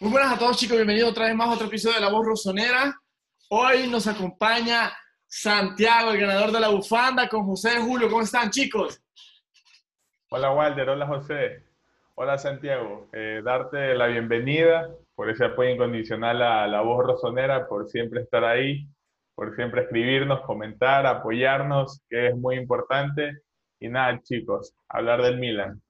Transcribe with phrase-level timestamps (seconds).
[0.00, 2.26] Muy buenas a todos chicos, bienvenidos otra vez más a otro episodio de La Voz
[2.26, 2.94] Rosonera.
[3.50, 4.92] Hoy nos acompaña
[5.26, 8.08] Santiago, el ganador de la bufanda, con José Julio.
[8.08, 9.00] ¿Cómo están chicos?
[10.30, 11.64] Hola Walter, hola José,
[12.16, 13.08] hola Santiago.
[13.12, 18.42] Eh, darte la bienvenida por ese apoyo incondicional a La Voz Rosonera, por siempre estar
[18.44, 18.88] ahí,
[19.36, 23.42] por siempre escribirnos, comentar, apoyarnos, que es muy importante.
[23.78, 25.83] Y nada chicos, hablar del Milan.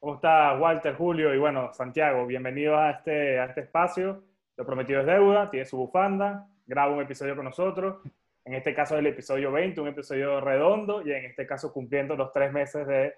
[0.00, 2.26] ¿Cómo está Walter, Julio y bueno, Santiago?
[2.26, 4.24] Bienvenidos a este, a este espacio.
[4.56, 7.98] Lo prometido es deuda, tiene su bufanda, graba un episodio con nosotros.
[8.46, 12.16] En este caso es el episodio 20, un episodio redondo y en este caso cumpliendo
[12.16, 13.12] los tres meses de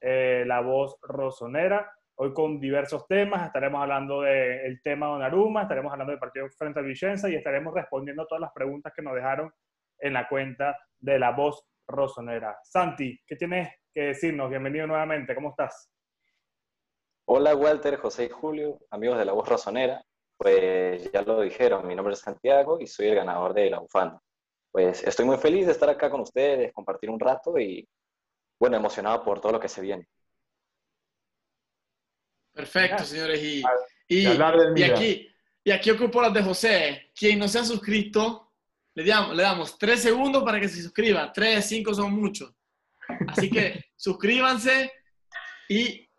[0.00, 1.92] eh, La Voz Rosonera.
[2.14, 6.80] Hoy con diversos temas, estaremos hablando del tema de Donnarumma, estaremos hablando del partido frente
[6.80, 9.52] a Vicenza y estaremos respondiendo todas las preguntas que nos dejaron
[9.98, 12.58] en la cuenta de La Voz Rosonera.
[12.62, 14.48] Santi, ¿qué tienes que decirnos?
[14.48, 15.91] Bienvenido nuevamente, ¿cómo estás?
[17.34, 20.04] Hola Walter, José y Julio, amigos de la voz razonera.
[20.36, 24.20] Pues ya lo dijeron, mi nombre es Santiago y soy el ganador de la bufanda.
[24.70, 27.88] Pues estoy muy feliz de estar acá con ustedes, compartir un rato y
[28.60, 30.06] bueno, emocionado por todo lo que se viene.
[32.52, 33.42] Perfecto, señores.
[33.42, 33.62] Y,
[34.08, 34.26] y,
[34.82, 35.26] aquí,
[35.64, 37.12] y aquí ocupo las de José.
[37.14, 38.52] Quien no se ha suscrito,
[38.94, 41.32] le damos, le damos tres segundos para que se suscriba.
[41.32, 42.52] Tres, cinco son muchos.
[43.28, 44.92] Así que suscríbanse
[45.70, 46.11] y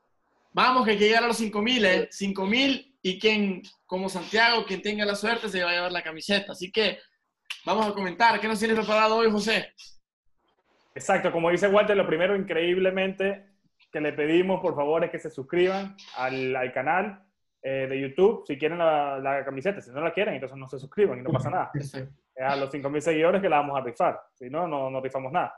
[0.53, 2.09] Vamos, que hay que llegar a los 5.000, ¿eh?
[2.11, 6.51] 5.000 y quien, como Santiago, quien tenga la suerte, se va a llevar la camiseta.
[6.51, 6.99] Así que
[7.65, 8.39] vamos a comentar.
[8.39, 9.73] ¿Qué nos tienes preparado hoy, José?
[10.95, 13.47] Exacto, como dice Walter, lo primero, increíblemente,
[13.91, 17.23] que le pedimos, por favor, es que se suscriban al, al canal
[17.61, 19.81] eh, de YouTube si quieren la, la, camiseta.
[19.81, 21.71] Si no la quieren, entonces no se suscriban y no pasa nada.
[22.39, 24.19] A los 5.000 seguidores que la vamos a rifar.
[24.33, 25.53] Si no, no, no rifamos nada.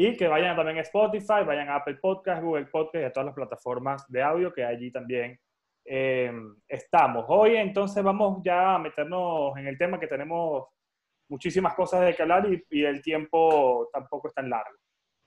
[0.00, 3.26] Y que vayan también a Spotify, vayan a Apple Podcast, Google Podcast y a todas
[3.26, 5.36] las plataformas de audio que allí también
[5.84, 6.30] eh,
[6.68, 7.24] estamos.
[7.26, 10.68] Hoy entonces vamos ya a meternos en el tema que tenemos
[11.28, 14.70] muchísimas cosas de que hablar y, el tiempo tampoco es tan largo.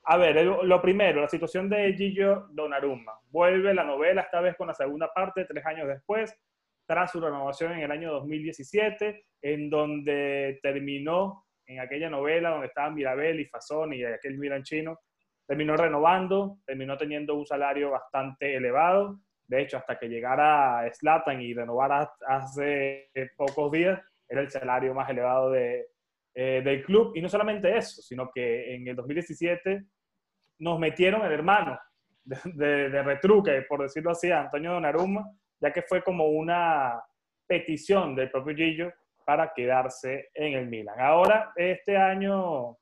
[0.06, 3.20] A ver, lo primero, la situación de Gillo Donnarumma.
[3.26, 6.34] Vuelve la novela esta vez con la segunda parte, tres años después,
[6.88, 12.94] tras su renovación en el año 2017, en donde terminó en aquella novela donde estaban
[12.94, 15.00] Mirabel y Fasón y aquel Milan chino,
[15.48, 19.20] terminó renovando, terminó teniendo un salario bastante elevado.
[19.46, 25.10] De hecho, hasta que llegara Slatan y renovara hace pocos días, era el salario más
[25.10, 25.88] elevado de,
[26.34, 27.14] eh, del club.
[27.16, 29.84] Y no solamente eso, sino que en el 2017
[30.60, 31.80] nos metieron el hermano
[32.24, 35.26] de, de, retruque, por decirlo así, Antonio Donnarumma,
[35.60, 37.02] ya que fue como una
[37.48, 38.94] petición del propio Gillo
[39.26, 41.00] para quedarse en el Milan.
[41.00, 42.78] Ahora, este año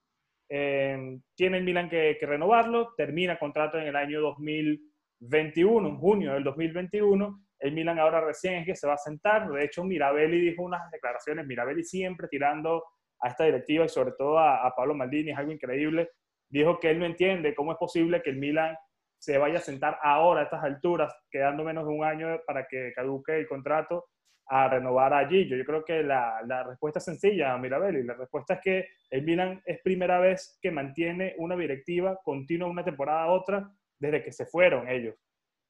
[0.50, 6.44] eh, tiene el Milan que, renovarlo, termina contrato en el año 2021, en junio del
[6.44, 7.44] 2021.
[7.60, 9.50] El Milan ahora recién es que se va a sentar.
[9.50, 12.84] De hecho, Mirabelli dijo unas declaraciones, Mirabelli siempre tirando
[13.22, 16.10] a esta directiva y sobre todo a, a Pablo Maldini, es algo increíble.
[16.50, 18.76] Dijo que él no entiende cómo es posible que el Milan
[19.20, 22.94] se vaya a sentar ahora a estas alturas, quedando menos de un año para que
[22.96, 24.06] caduque el contrato
[24.50, 25.56] a renovar a Gillo.
[25.56, 28.04] Yo creo que la, la respuesta es sencilla, Mirabelli.
[28.04, 32.84] La respuesta es que el Milan es primera vez que mantiene una directiva continua una
[32.84, 35.16] temporada a otra desde que se fueron ellos.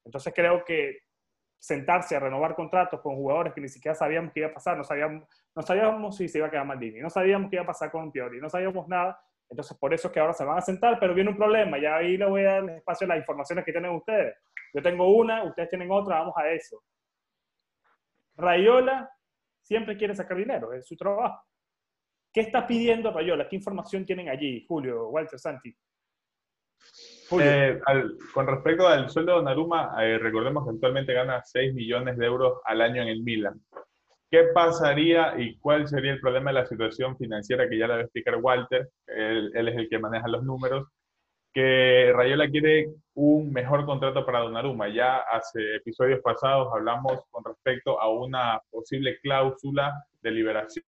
[0.04, 1.00] Entonces creo que
[1.58, 4.84] sentarse a renovar contratos con jugadores que ni siquiera sabíamos qué iba a pasar, no
[4.84, 7.90] sabíamos, no sabíamos si se iba a quedar Maldini, no sabíamos qué iba a pasar
[7.90, 9.20] con Piori, no sabíamos nada.
[9.50, 11.76] Entonces por eso es que ahora se van a sentar, pero viene un problema.
[11.78, 14.34] Ya ahí le voy a dar espacio a las informaciones que tienen ustedes.
[14.72, 16.82] Yo tengo una, ustedes tienen otra, vamos a eso.
[18.40, 19.10] Rayola
[19.60, 21.44] siempre quiere sacar dinero, es su trabajo.
[22.32, 23.48] ¿Qué está pidiendo Rayola?
[23.48, 25.74] ¿Qué información tienen allí, Julio, Walter, Santi?
[27.40, 27.80] Eh,
[28.34, 32.60] con respecto al sueldo de Naruma, eh, recordemos que actualmente gana 6 millones de euros
[32.64, 33.60] al año en el Milan.
[34.30, 38.00] ¿Qué pasaría y cuál sería el problema de la situación financiera que ya la va
[38.00, 38.90] a explicar Walter?
[39.06, 40.88] Él es el que maneja los números
[41.52, 44.88] que Rayola quiere un mejor contrato para Donnarumma.
[44.88, 50.84] Ya hace episodios pasados hablamos con respecto a una posible cláusula de liberación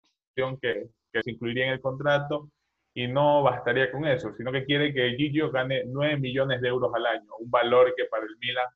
[0.60, 2.50] que, que se incluiría en el contrato
[2.94, 6.92] y no bastaría con eso, sino que quiere que Gigio gane 9 millones de euros
[6.94, 8.66] al año, un valor que para el Milan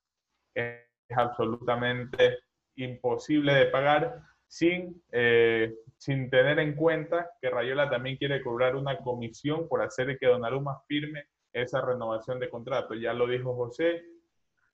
[0.53, 2.39] es absolutamente
[2.77, 8.97] imposible de pagar sin, eh, sin tener en cuenta que Rayola también quiere cobrar una
[8.97, 12.93] comisión por hacer que Donnarumma firme esa renovación de contrato.
[12.93, 14.03] Ya lo dijo José,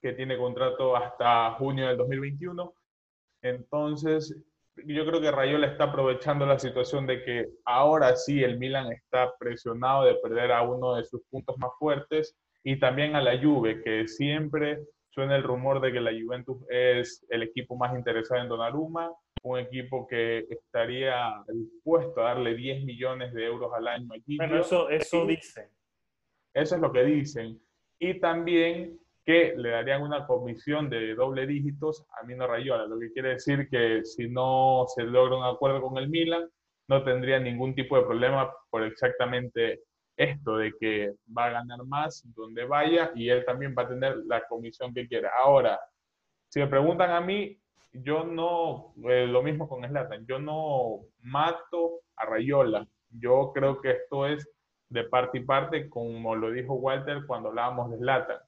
[0.02, 2.74] que tiene contrato hasta junio del 2021.
[3.44, 4.36] Entonces,
[4.76, 9.32] yo creo que Rayola está aprovechando la situación de que ahora sí el Milan está
[9.38, 13.84] presionado de perder a uno de sus puntos más fuertes y también a la Juve,
[13.84, 14.80] que siempre
[15.10, 19.12] suena el rumor de que la Juventus es el equipo más interesado en Donnarumma,
[19.44, 24.08] un equipo que estaría dispuesto a darle 10 millones de euros al año.
[24.38, 25.70] Bueno, eso, eso dicen.
[26.54, 27.60] Eso es lo que dicen.
[28.00, 33.12] Y también que le darían una comisión de doble dígitos a Mino Rayola, lo que
[33.12, 36.50] quiere decir que si no se logra un acuerdo con el Milan,
[36.88, 39.84] no tendría ningún tipo de problema por exactamente
[40.18, 44.18] esto de que va a ganar más donde vaya y él también va a tener
[44.26, 45.32] la comisión que quiera.
[45.44, 45.80] Ahora,
[46.50, 47.58] si me preguntan a mí,
[47.94, 52.88] yo no, eh, lo mismo con Slatan, yo no mato a Rayola.
[53.10, 54.50] Yo creo que esto es
[54.92, 58.40] de parte y parte, como lo dijo Walter cuando hablábamos de Slatan,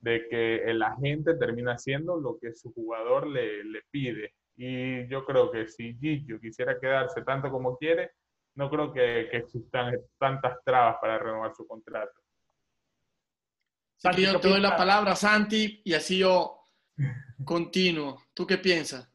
[0.00, 4.34] de que el agente termina haciendo lo que su jugador le, le pide.
[4.56, 8.12] Y yo creo que si Gigi quisiera quedarse tanto como quiere,
[8.54, 12.20] no creo que, que existan tantas trabas para renovar su contrato.
[13.96, 16.58] Santi, yo te doy la palabra, Santi, y así yo
[17.44, 18.22] continuo.
[18.32, 19.08] ¿Tú qué piensas?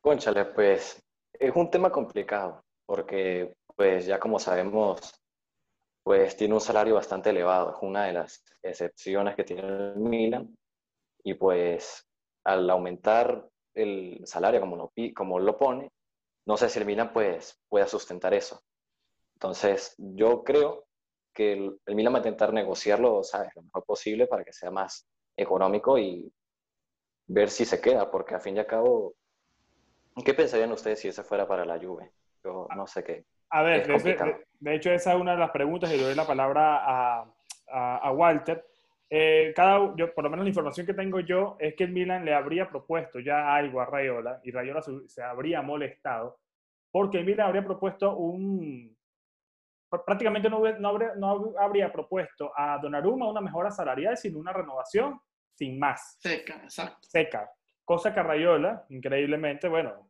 [0.00, 1.00] Conchale, pues
[1.32, 5.00] es un tema complicado, porque pues ya como sabemos,
[6.02, 10.54] pues tiene un salario bastante elevado, es una de las excepciones que tiene el Milan,
[11.24, 12.06] y pues
[12.44, 15.90] al aumentar el salario como lo, como lo pone,
[16.44, 18.60] no sé si el Milan pues, pueda sustentar eso.
[19.36, 20.84] Entonces, yo creo
[21.32, 23.48] que el, Milan va a intentar negociarlo, ¿sabes?
[23.56, 26.30] Lo mejor posible para que sea más económico y
[27.28, 29.14] ver si se queda, porque a fin y al cabo,
[30.22, 32.12] ¿qué pensarían ustedes si ese fuera para la Juve?
[32.44, 33.24] Yo no sé qué.
[33.50, 36.82] A ver, de, hecho esa es una de las preguntas y le doy la palabra
[36.84, 37.26] a,
[37.68, 38.64] a, Walter.
[39.08, 42.24] Eh, cada, yo, por lo menos la información que tengo yo es que el Milan
[42.24, 46.38] le habría propuesto ya algo a Rayola y Rayola se, habría molestado
[46.92, 48.96] porque el Milan habría propuesto un...
[50.06, 55.20] Prácticamente no, no, habría, no habría propuesto a Donnarumma una mejora salarial, sino una renovación
[55.52, 56.16] sin más.
[56.20, 56.98] Seca, exacto.
[57.02, 57.50] Seca.
[57.84, 60.08] Cosa que Rayola, increíblemente, bueno,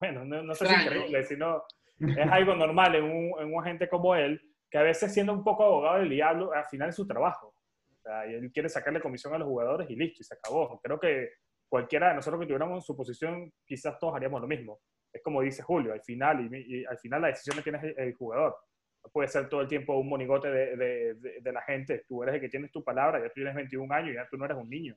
[0.00, 1.62] bueno, no, sé si increíble, sino
[2.00, 4.40] es algo normal en un, en un agente como él,
[4.70, 7.54] que a veces siendo un poco abogado del diablo, al final es su trabajo.
[7.90, 10.80] O sea, y él quiere sacarle comisión a los jugadores y listo, y se acabó.
[10.82, 11.30] Creo que
[11.68, 14.80] cualquiera de nosotros que tuviéramos su posición, quizás todos haríamos lo mismo.
[15.12, 18.56] Es como dice Julio, al final, y, al final la decisión la tiene el, jugador.
[19.02, 22.04] No puede ser todo el tiempo un monigote de, de, de, la gente.
[22.06, 24.44] Tú eres el que tienes tu palabra, ya tú tienes 21 años, ya tú no
[24.44, 24.96] eres un niño.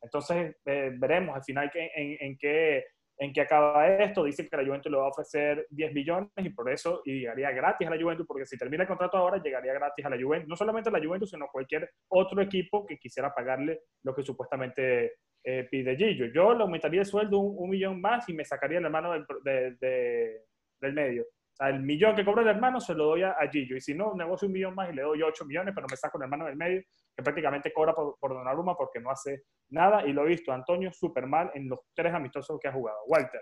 [0.00, 2.84] Entonces, eh, veremos al final que, en, en qué
[3.18, 4.24] en qué acaba esto.
[4.24, 7.50] Dice que la Juventus le va a ofrecer 10 millones y por eso y llegaría
[7.50, 10.48] gratis a la Juventus, porque si termina el contrato ahora, llegaría gratis a la Juventus.
[10.48, 14.22] No solamente a la Juventus, sino a cualquier otro equipo que quisiera pagarle lo que
[14.22, 15.14] supuestamente
[15.44, 16.26] eh, pide Gillo.
[16.26, 20.92] Yo le aumentaría el sueldo un, millón más y me sacaría el hermano del, del
[20.92, 21.22] medio.
[21.22, 23.76] O sea, el millón que cobra el hermano se lo doy a, Gillo.
[23.76, 26.18] Y si no, negocio un millón más y le doy 8 millones, pero me saco
[26.18, 26.82] el hermano del medio,
[27.16, 30.06] que prácticamente cobra por, por Donnarumma porque no hace nada.
[30.06, 32.98] Y lo he visto, Antonio, súper mal en los tres amistosos que ha jugado.
[33.06, 33.40] Walter.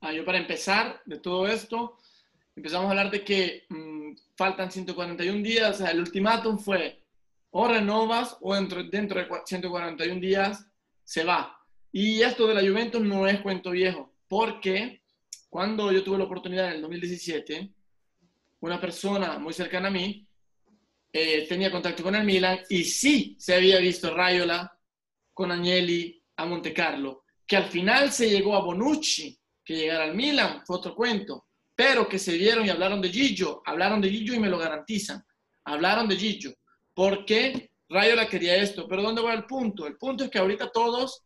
[0.00, 1.96] Ah, yo para empezar de todo esto,
[2.54, 5.76] empezamos a hablar de que mm, faltan 141 días.
[5.76, 7.04] O sea, el ultimátum fue
[7.50, 10.66] o renovas o dentro, dentro de 141 días
[11.04, 11.56] se va.
[11.92, 15.02] Y esto de la Juventus no es cuento viejo, porque
[15.48, 17.72] cuando yo tuve la oportunidad en el 2017,
[18.60, 20.25] una persona muy cercana a mí
[21.12, 24.70] eh, tenía contacto con el Milan y sí se había visto Rayola
[25.32, 30.14] con Agnelli a Monte Carlo, que al final se llegó a Bonucci, que llegara al
[30.14, 34.34] Milan, fue otro cuento, pero que se vieron y hablaron de Gillo, hablaron de Gillo
[34.34, 35.22] y me lo garantizan,
[35.64, 36.52] hablaron de Gillo,
[36.94, 39.86] porque Rayola quería esto, pero ¿dónde va el punto?
[39.86, 41.24] El punto es que ahorita todos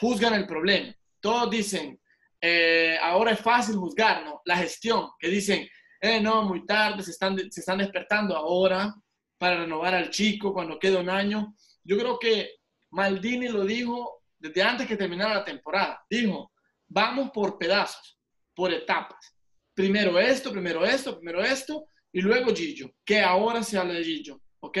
[0.00, 2.00] juzgan el problema, todos dicen,
[2.40, 4.40] eh, ahora es fácil juzgar, ¿no?
[4.44, 5.68] La gestión, que dicen,
[6.00, 8.94] eh, no, muy tarde, se están, se están despertando ahora
[9.38, 11.54] para renovar al chico cuando queda un año.
[11.84, 12.56] Yo creo que
[12.90, 16.04] Maldini lo dijo desde antes que terminara la temporada.
[16.10, 16.52] Dijo,
[16.86, 18.18] vamos por pedazos,
[18.54, 19.34] por etapas.
[19.74, 24.40] Primero esto, primero esto, primero esto, y luego Gillo, que ahora se habla de Gillo,
[24.60, 24.78] ¿ok?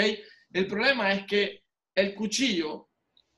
[0.52, 1.62] El problema es que
[1.94, 2.88] el cuchillo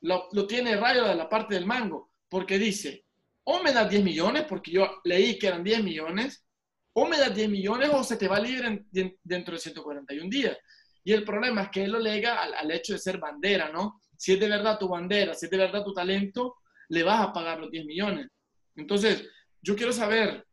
[0.03, 3.05] lo, tiene Rayo de la parte del mango, porque dice,
[3.45, 6.45] o me das 10 millones, porque yo leí que eran 10 millones,
[6.93, 8.85] o me das 10 millones o se te va libre
[9.23, 10.57] dentro de 141 días.
[11.05, 14.01] Y el problema es que él lo lega al, hecho de ser bandera, ¿no?
[14.17, 16.57] Si es de verdad tu bandera, si es de verdad tu talento,
[16.89, 18.29] le vas a pagar los 10 millones.
[18.77, 19.27] Entonces,
[19.63, 20.47] yo quiero saber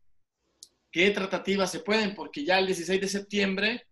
[0.90, 3.86] qué tratativas se pueden, porque ya el 16 de septiembre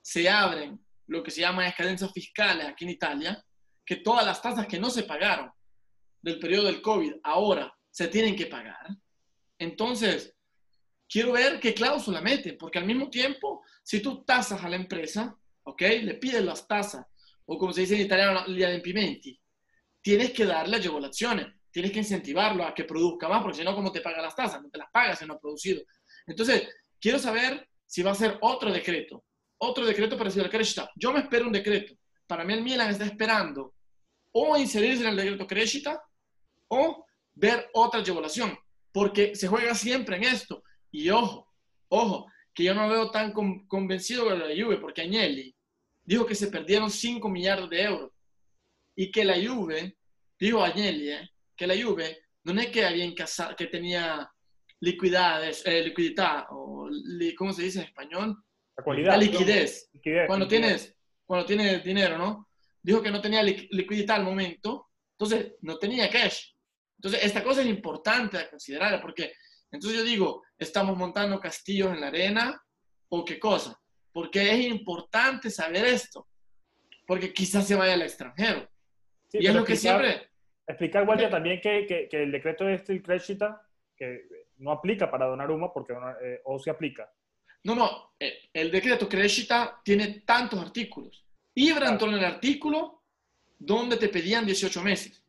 [0.00, 3.44] se abren lo que se llama escadencias fiscales aquí en Italia,
[3.84, 5.50] que todas las tasas que no se pagaron
[6.22, 8.88] del periodo del COVID ahora se tienen que pagar.
[9.58, 10.34] Entonces,
[11.08, 15.36] quiero ver qué cláusula mete, porque al mismo tiempo, si tú tasas a la empresa,
[15.66, 15.82] ¿ok?
[16.02, 17.04] Le pides las tasas,
[17.44, 19.38] o como se dice en italiano, gli adempimenti,
[20.00, 23.90] tienes que darle evaluaciones, tienes que incentivarlo a que produzca más, porque si no, ¿cómo
[23.92, 24.62] te paga las tasas?
[24.62, 25.82] No te las pagas si no ha producido.
[26.26, 26.68] Entonces,
[27.00, 29.24] quiero saber si va a ser otro decreto,
[29.58, 30.90] otro decreto parecido al Crescita.
[30.94, 31.94] Yo me espero un decreto.
[32.26, 33.74] Para mí el Milan está esperando
[34.32, 36.00] o inserirse en el decreto Crescita
[36.68, 37.04] o
[37.34, 38.56] ver otra evaluación,
[38.92, 40.62] porque se juega siempre en esto.
[40.90, 41.52] Y ojo,
[41.88, 45.55] ojo, que yo no veo tan convencido con la Juve, porque Agnelli
[46.06, 48.12] dijo que se perdieron 5 millardos de euros
[48.94, 49.96] y que la Juve,
[50.38, 53.12] dijo Agnelli, eh, que la Juve no es que había
[53.56, 54.30] que tenía
[54.80, 56.88] liquidades, eh, liquidità, o
[57.36, 58.36] ¿cómo se dice en español?
[58.86, 59.90] La, liquidez.
[60.26, 60.94] cuando, Tienes,
[61.24, 62.48] cuando tienes dinero, ¿no?
[62.82, 66.52] Dijo que no tenía liquididad al momento, entonces no tenía cash.
[66.98, 69.32] Entonces, esta cosa es importante a considerar, porque
[69.72, 72.62] entonces yo digo, ¿estamos montando castillos en la arena
[73.08, 73.78] o qué cosa?
[74.16, 76.26] Porque es importante saber esto,
[77.06, 78.66] porque quizás se vaya al extranjero.
[79.30, 80.30] y es lo que siempre...
[80.66, 83.60] Explicar, Walter, también que, que, que, el decreto de este Creshita,
[83.94, 84.22] que
[84.56, 85.92] no aplica para Donnarumma, porque
[86.22, 87.12] eh, o se aplica.
[87.64, 91.22] No, no, eh, el decreto Crescita tiene tantos artículos.
[91.54, 93.02] Ibra entró en el artículo
[93.58, 95.22] donde te pedían 18 meses.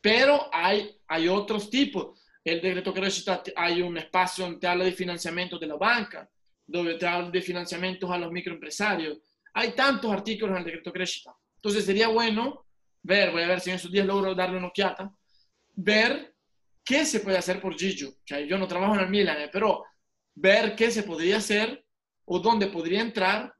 [0.00, 2.18] Pero hay, hay otros tipos.
[2.42, 6.30] El decreto Crescita hay un espacio donde te habla de financiamiento de la banca,
[6.66, 9.18] donde te habla de financiamientos a los microempresarios.
[9.52, 11.34] Hay tantos artículos en el decreto Crescita.
[11.56, 12.66] Entonces sería bueno
[13.02, 15.12] ver, voy a ver si en esos días logro darle una ojeada,
[15.74, 16.34] ver
[16.84, 18.10] qué se puede hacer por Gigio.
[18.10, 19.84] O sea, yo no trabajo en el Milan, eh, pero
[20.34, 21.84] ver qué se podría hacer
[22.24, 23.54] o dónde podría entrar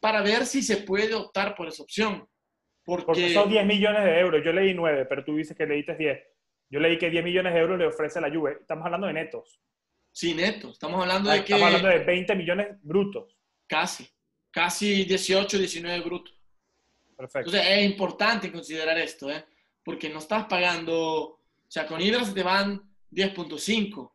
[0.00, 2.28] para ver si se puede optar por esa opción.
[2.84, 4.42] Porque, son 10 millones de euros.
[4.42, 6.18] Yo leí 9, pero tú dices que leíste 10.
[6.70, 8.58] Yo leí que 10 millones de euros le ofrece la Juve.
[8.60, 9.60] Estamos hablando de netos.
[10.12, 10.72] Sí, netos.
[10.72, 11.54] Estamos hablando de que...
[11.54, 13.36] Estamos hablando de 20 millones brutos.
[13.66, 14.08] Casi.
[14.50, 16.34] Casi 18, 19 brutos.
[17.16, 17.50] Perfecto.
[17.50, 19.44] Entonces es importante considerar esto, ¿eh?
[19.84, 20.96] Porque no estás pagando...
[20.98, 24.12] O sea, con Ibra se te van 10.5.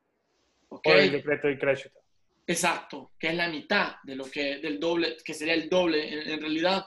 [0.68, 2.04] Por el decreto de crédito.
[2.46, 6.42] Exacto, que es la mitad de lo que, del doble, que sería el doble en,
[6.42, 6.86] realidad.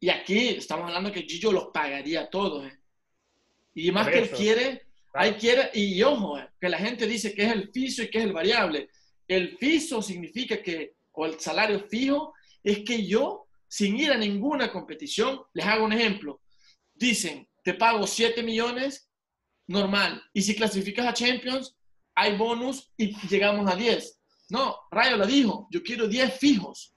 [0.00, 2.66] Y aquí estamos hablando que Gillo los pagaría todos.
[2.66, 2.78] ¿eh?
[3.74, 6.48] Y más que él quiere, hay quiere, y ojo, ¿eh?
[6.60, 8.88] que la gente dice que es el fijo y que es el variable.
[9.26, 14.70] El fijo significa que, o el salario fijo, es que yo, sin ir a ninguna
[14.70, 16.40] competición, les hago un ejemplo.
[16.94, 19.08] Dicen, te pago 7 millones,
[19.66, 20.22] normal.
[20.32, 21.76] Y si clasificas a Champions,
[22.14, 24.18] hay bonus y llegamos a 10.
[24.50, 26.94] No, Rayo la dijo, yo quiero 10 fijos,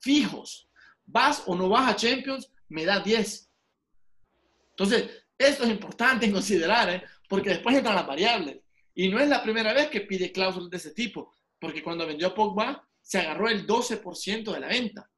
[0.00, 0.68] fijos.
[1.04, 3.50] Vas o no vas a Champions, me da 10.
[4.70, 7.02] Entonces, esto es importante considerar, ¿eh?
[7.28, 8.60] Porque después entran las variables.
[8.94, 12.28] Y no es la primera vez que pide cláusulas de ese tipo, porque cuando vendió
[12.28, 15.08] a Pogba, se agarró el 12% de la venta.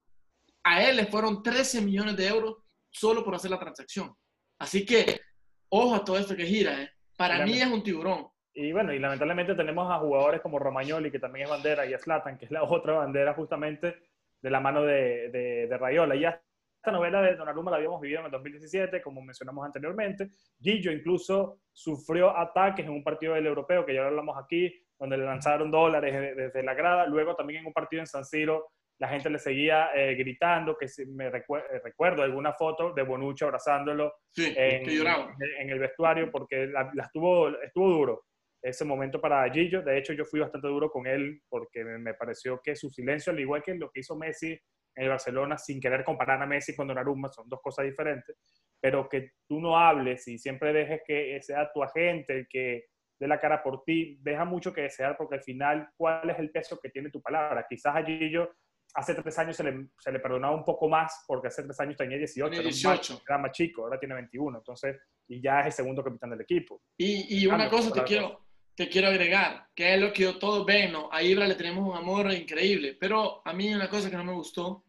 [0.65, 2.57] A él le fueron 13 millones de euros
[2.91, 4.15] solo por hacer la transacción.
[4.59, 5.21] Así que,
[5.69, 6.83] ojo a todo esto que gira.
[6.83, 6.91] ¿eh?
[7.17, 8.29] Para mí es un tiburón.
[8.53, 11.99] Y bueno, y lamentablemente tenemos a jugadores como Romagnoli, que también es bandera, y a
[11.99, 13.97] Zlatan, que es la otra bandera justamente
[14.41, 16.17] de la mano de, de, Rayola.
[16.17, 16.43] Ya
[16.79, 20.31] esta novela de Donnarumma la habíamos vivido en el 2017, como mencionamos anteriormente.
[20.61, 25.19] Gillo incluso sufrió ataques en un partido del europeo, que ya lo hablamos aquí, donde
[25.19, 27.07] le lanzaron dólares desde la grada.
[27.07, 28.69] Luego también en un partido en San Siro,
[29.01, 34.15] la gente le seguía eh, gritando, que me eh, recuerdo alguna foto de Bonucci abrazándolo
[34.37, 38.25] en, en, el vestuario, porque la, estuvo, estuvo duro
[38.63, 39.83] ese momento para Gillo.
[39.83, 43.41] De hecho, yo fui bastante duro con él porque me pareció que su silencio, al
[43.41, 44.59] igual que lo que hizo Messi
[45.03, 48.37] el Barcelona, sin querer comparar a Messi con Donnarumma, son dos cosas diferentes,
[48.81, 52.87] pero que tú no hables y siempre dejes que sea tu agente el que
[53.19, 56.51] dé la cara por ti, deja mucho que desear porque al final, ¿cuál es el
[56.51, 57.67] peso que tiene tu palabra?
[57.69, 58.51] Quizás a Gillo
[58.95, 61.97] hace tres años se le, se le, perdonaba un poco más porque hace tres años
[61.97, 63.23] tenía 18, 18.
[63.27, 64.97] Era, más, chico, ahora tiene 21, entonces,
[65.29, 66.83] y ya es el segundo capitán del equipo.
[66.97, 70.93] Y, y una cosa te quiero, te quiero agregar, que es lo que todos ven,
[70.93, 71.09] ¿no?
[71.13, 74.33] A Ibra le tenemos un amor increíble, pero a mí una cosa que no me
[74.33, 74.85] gustó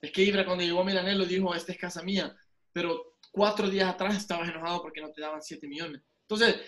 [0.00, 2.34] es que Ibra cuando llegó a Milanello dijo, esta es casa mía,
[2.72, 6.02] pero cuatro días atrás estabas enojado porque no te daban 7 millones.
[6.22, 6.60] Entonces,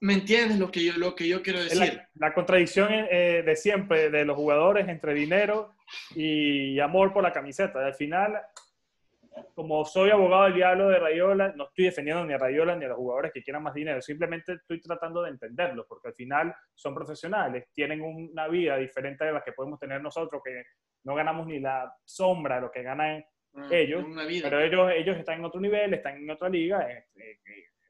[0.00, 2.00] ¿me entiendes lo que yo, lo que yo quiero decir?
[2.14, 5.76] La, contradicción eh, de siempre de los jugadores entre dinero
[6.14, 7.84] y amor por la camiseta.
[7.84, 8.40] Al final,
[9.54, 12.88] como soy abogado del diablo de Rayola, no estoy defendiendo ni a Rayola ni a
[12.88, 16.94] los jugadores que quieran más dinero, simplemente estoy tratando de entenderlo, porque al final son
[16.94, 20.64] profesionales, tienen una vida diferente de la que podemos tener nosotros, que
[21.04, 24.04] no ganamos ni la sombra de lo que ganan ah, ellos,
[24.42, 27.04] pero ellos, ellos están en otro nivel, están en otra liga, en,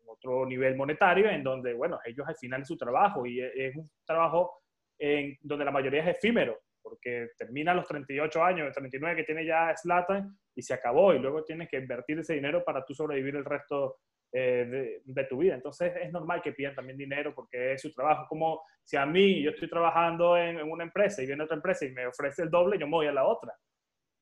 [0.06, 3.88] otro nivel monetario, en donde, bueno, ellos al final es su trabajo y es un
[4.04, 4.60] trabajo
[4.98, 6.58] en donde la mayoría es efímero,
[6.90, 11.44] porque termina los 38 años, 39 que tiene ya Slatan y se acabó y luego
[11.44, 13.96] tienes que invertir ese dinero para tú sobrevivir el resto
[14.32, 15.54] eh, de, tu vida.
[15.54, 18.26] Entonces es normal que pidan también dinero porque es su trabajo.
[18.28, 21.86] Como si a mí yo estoy trabajando en, en una empresa y viene otra empresa
[21.86, 23.54] y me ofrece el doble, yo me voy a la otra.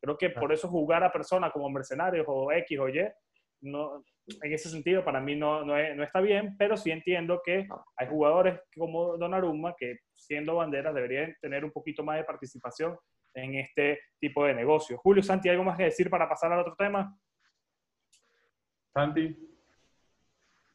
[0.01, 3.09] Creo que por eso jugar a personas como mercenarios o X o Y,
[3.63, 4.05] no,
[4.43, 7.67] en ese sentido para mí no, no, está bien, pero sí entiendo que
[7.97, 12.97] hay jugadores como Donnarumma que siendo banderas deberían tener un poquito más de participación
[13.35, 15.01] en este tipo de negocios.
[15.03, 17.17] Julio, Santi, ¿algo más que decir para pasar al otro tema?
[18.93, 19.37] Santi.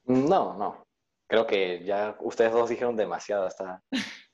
[0.06, 0.86] No, no.
[1.28, 3.46] Creo que ya ustedes dos dijeron demasiado.
[3.46, 3.82] Hasta...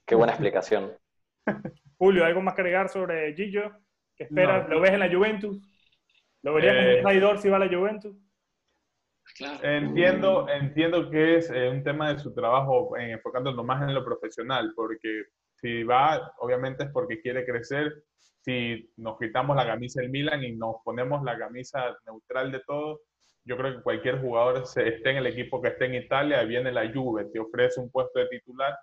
[0.06, 0.94] Qué buena explicación.
[1.98, 3.72] Julio, ¿algo más que agregar sobre Gillo?
[4.16, 4.68] ¿Qué esperas?
[4.70, 5.62] ¿Lo ves en la Juventus?
[6.42, 8.16] ¿Lo verías como un eh, traidor si va a la Juventus?
[9.62, 14.04] Entiendo, entiendo que es eh, un tema de su trabajo en, enfocándolo más en lo
[14.04, 18.04] profesional, porque si va, obviamente es porque quiere crecer.
[18.42, 23.00] Si nos quitamos la camisa del Milan y nos ponemos la camisa neutral de todos,
[23.46, 26.72] yo creo que cualquier jugador se, esté en el equipo que esté en Italia, viene
[26.72, 28.78] la Juve, te ofrece un puesto de titular,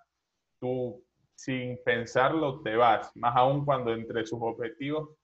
[0.59, 1.03] tú
[1.35, 5.15] sin pensarlo te vas, más aún cuando entre sus objetivos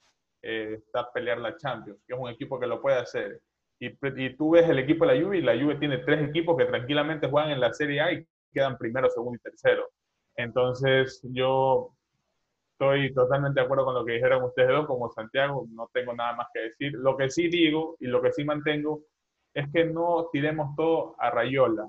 [0.42, 3.42] eh, está pelear la Champions, que es un equipo que lo puede hacer.
[3.86, 6.58] Y, y, tú ves el equipo de la Juve y la Juve tiene tres equipos
[6.58, 9.90] que tranquilamente juegan en la Serie A y quedan primero, segundo y tercero.
[10.36, 11.92] Entonces yo
[12.72, 16.34] estoy totalmente de acuerdo con lo que dijeron ustedes dos, como Santiago, no tengo nada
[16.34, 16.94] más que decir.
[16.94, 19.02] Lo que sí digo y lo que sí mantengo
[19.54, 21.88] es que no tiremos todo a Rayola.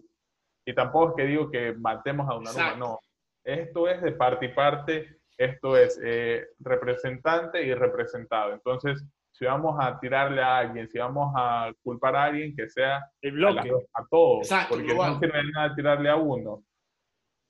[0.66, 2.98] Y tampoco es que digo que matemos a una no.
[3.44, 8.52] Esto es de parte y parte esto es eh, representante y representado.
[8.52, 13.04] Entonces, si vamos a tirarle a alguien, si vamos a culpar a alguien, que sea
[13.20, 13.68] el bloque.
[13.92, 16.62] A, todos, porque no sirve nada tirarle a uno.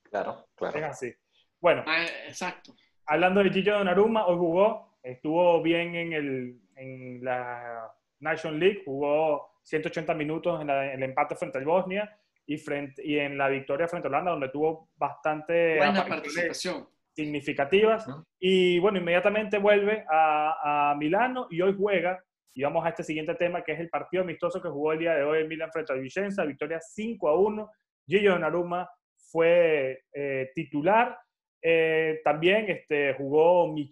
[0.02, 0.78] Claro, claro.
[0.78, 1.14] Es así.
[1.60, 2.74] Bueno, ah, exacto.
[3.06, 9.58] Hablando de Gillo Donnarumma, hoy jugó, estuvo bien en, el, en la National League, jugó
[9.64, 14.08] 180 minutos en, el empate frente al Bosnia y, frente, y en la victoria frente
[14.08, 18.06] a Holanda, donde tuvo bastante buena participación significativas.
[18.38, 22.22] Y bueno, inmediatamente vuelve a, a, Milano y hoy juega.
[22.54, 25.14] Y vamos a este siguiente tema, que es el partido amistoso que jugó el día
[25.14, 27.70] de hoy en Milan frente a Vicenza, victoria 5 a 1.
[28.06, 31.18] Gillo Donnarumma fue eh, titular.
[31.60, 33.88] Eh, también este, jugó mi,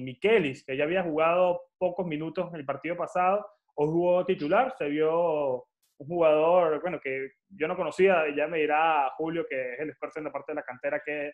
[0.00, 3.46] Michelis, que ya había jugado pocos minutos en el partido pasado.
[3.74, 5.66] Hoy jugó titular, se vio
[5.98, 10.18] un jugador, bueno, que yo no conocía, ya me dirá Julio, que es el experto
[10.20, 11.32] en la parte de la cantera, que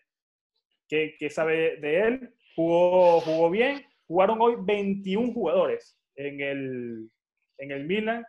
[0.87, 2.33] que, sabe de él.
[2.55, 3.83] Jugó, jugó bien.
[4.07, 7.09] Jugaron hoy 21 jugadores en el,
[7.57, 8.25] en el Milan.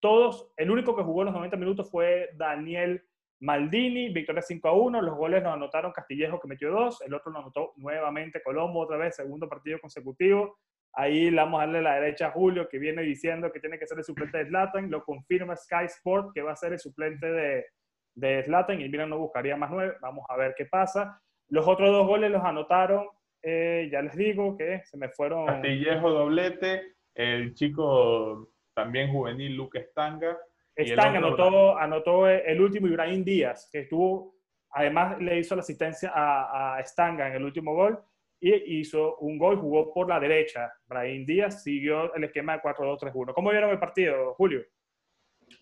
[0.00, 3.02] Todos, el único que jugó los 90 minutos fue Daniel
[3.40, 5.02] Maldini, victoria 5 a 1.
[5.02, 7.00] Los goles nos anotaron Castillejo, que metió dos.
[7.02, 10.58] El otro lo anotó nuevamente Colombo, otra vez, segundo partido consecutivo.
[10.92, 13.98] Ahí vamos a darle la derecha a Julio, que viene diciendo que tiene que ser
[13.98, 14.90] el suplente de Zlatan.
[14.90, 17.66] Lo confirma Sky Sport, que va a ser el suplente de,
[18.14, 18.80] de Zlatan.
[18.80, 19.96] Y Milan no buscaría más nueve.
[20.00, 21.20] Vamos a ver qué pasa.
[21.54, 23.06] Los otros dos goles los anotaron,
[23.40, 25.46] eh, ya les digo que se me fueron.
[25.46, 30.36] Castillejo doblete, el chico también juvenil Luke Stanga.
[30.76, 34.34] Stanga anotó, anotó el último Ibrahim Díaz, que estuvo,
[34.70, 38.02] además le hizo la asistencia a, a Stanga en el último gol
[38.40, 40.72] y hizo un gol, jugó por la derecha.
[40.86, 43.32] Ibrahim Díaz siguió el esquema de 4-2-3-1.
[43.32, 44.64] ¿Cómo vieron el partido, Julio?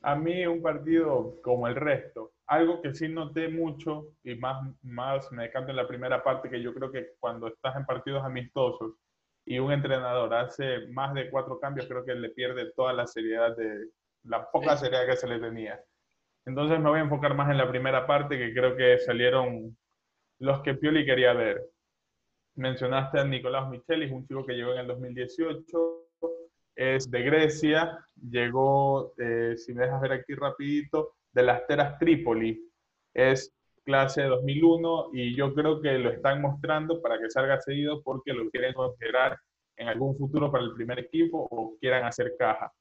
[0.01, 2.32] A mí un partido como el resto.
[2.47, 6.63] Algo que sí noté mucho y más, más me decanto en la primera parte, que
[6.63, 8.95] yo creo que cuando estás en partidos amistosos
[9.45, 13.57] y un entrenador hace más de cuatro cambios, creo que le pierde toda la seriedad
[13.57, 13.89] de
[14.25, 15.81] la poca seriedad que se le tenía.
[16.45, 19.77] Entonces me voy a enfocar más en la primera parte, que creo que salieron
[20.39, 21.63] los que Pioli quería ver.
[22.57, 26.03] Mencionaste a Nicolás Michelis, un chico que llegó en el 2018,
[26.75, 32.71] es de Grecia, llegó, eh, si me dejas ver aquí rapidito, de las Teras Trípoli.
[33.15, 38.33] Es clase 2001 y yo creo que lo están mostrando para que salga seguido porque
[38.33, 39.39] lo quieren considerar
[39.77, 42.73] en algún futuro para el primer equipo o quieran hacer caja.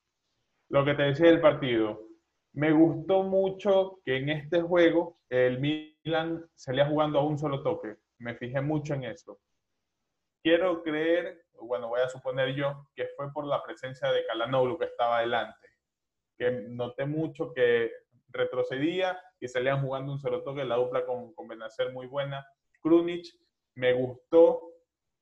[0.69, 2.07] Lo que te decía del partido,
[2.53, 7.95] me gustó mucho que en este juego el Milan salía jugando a un solo toque.
[8.19, 9.39] Me fijé mucho en eso.
[10.43, 14.85] Quiero creer bueno, voy a suponer yo que fue por la presencia de Calanoglu que
[14.85, 15.67] estaba adelante,
[16.37, 17.91] que noté mucho que
[18.31, 22.45] retrocedía y salían jugando un solo toque, la dupla con, con Benacer muy buena.
[22.81, 23.25] Krunic
[23.75, 24.61] me gustó,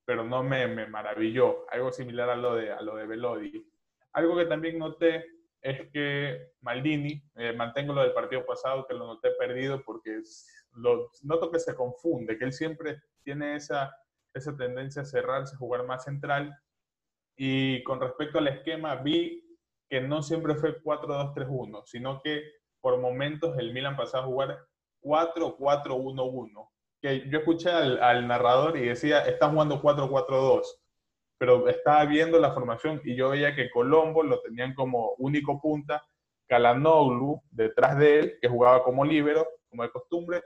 [0.05, 3.65] pero no me, me, maravilló, algo similar a lo de, a lo de Velodi.
[4.13, 5.25] Algo que también noté
[5.61, 10.21] es que Maldini, eh, mantengo lo del partido pasado, que lo noté perdido porque
[10.73, 13.93] lo, noto que se confunde, que él siempre tiene esa
[14.33, 16.57] esa tendencia a cerrarse, jugar más central.
[17.35, 19.45] Y con respecto al esquema, vi
[19.89, 22.43] que no siempre fue 4-2-3-1, sino que
[22.81, 24.59] por momentos el Milan pasaba a jugar
[25.01, 26.69] 4-4-1-1.
[27.01, 30.63] Que yo escuché al, al, narrador y decía, está jugando 4-4-2,
[31.37, 36.05] pero estaba viendo la formación y yo veía que Colombo lo tenían como único punta,
[36.49, 40.43] Calanoglu detrás de él, que jugaba como líbero, como de costumbre.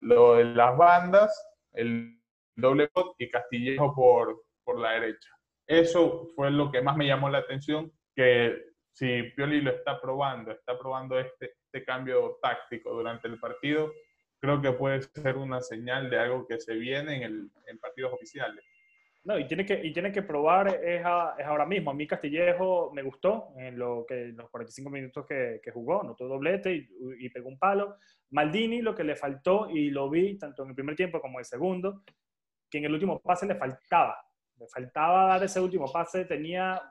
[0.00, 2.18] Lo de las bandas, el
[2.56, 5.28] doble bot y Castillejo por, por la derecha.
[5.66, 10.52] Eso fue lo que más me llamó la atención, que si Pioli lo está probando,
[10.52, 13.92] está probando este, este cambio táctico durante el partido,
[14.38, 18.12] creo que puede ser una señal de algo que se viene en, el, en partidos
[18.12, 18.64] oficiales.
[19.24, 21.92] No, y tiene que, y tiene que probar es, es, ahora mismo.
[21.92, 26.26] A mí Castillejo me gustó en lo que, los 45 minutos que, que jugó, notó
[26.26, 26.88] doblete y,
[27.20, 27.98] y, pegó un palo.
[28.30, 31.42] Maldini lo que le faltó, y lo vi tanto en el primer tiempo como en
[31.42, 32.02] el segundo,
[32.68, 34.18] que en el último pase le faltaba.
[34.56, 36.82] Le faltaba dar ese último pase, tenía,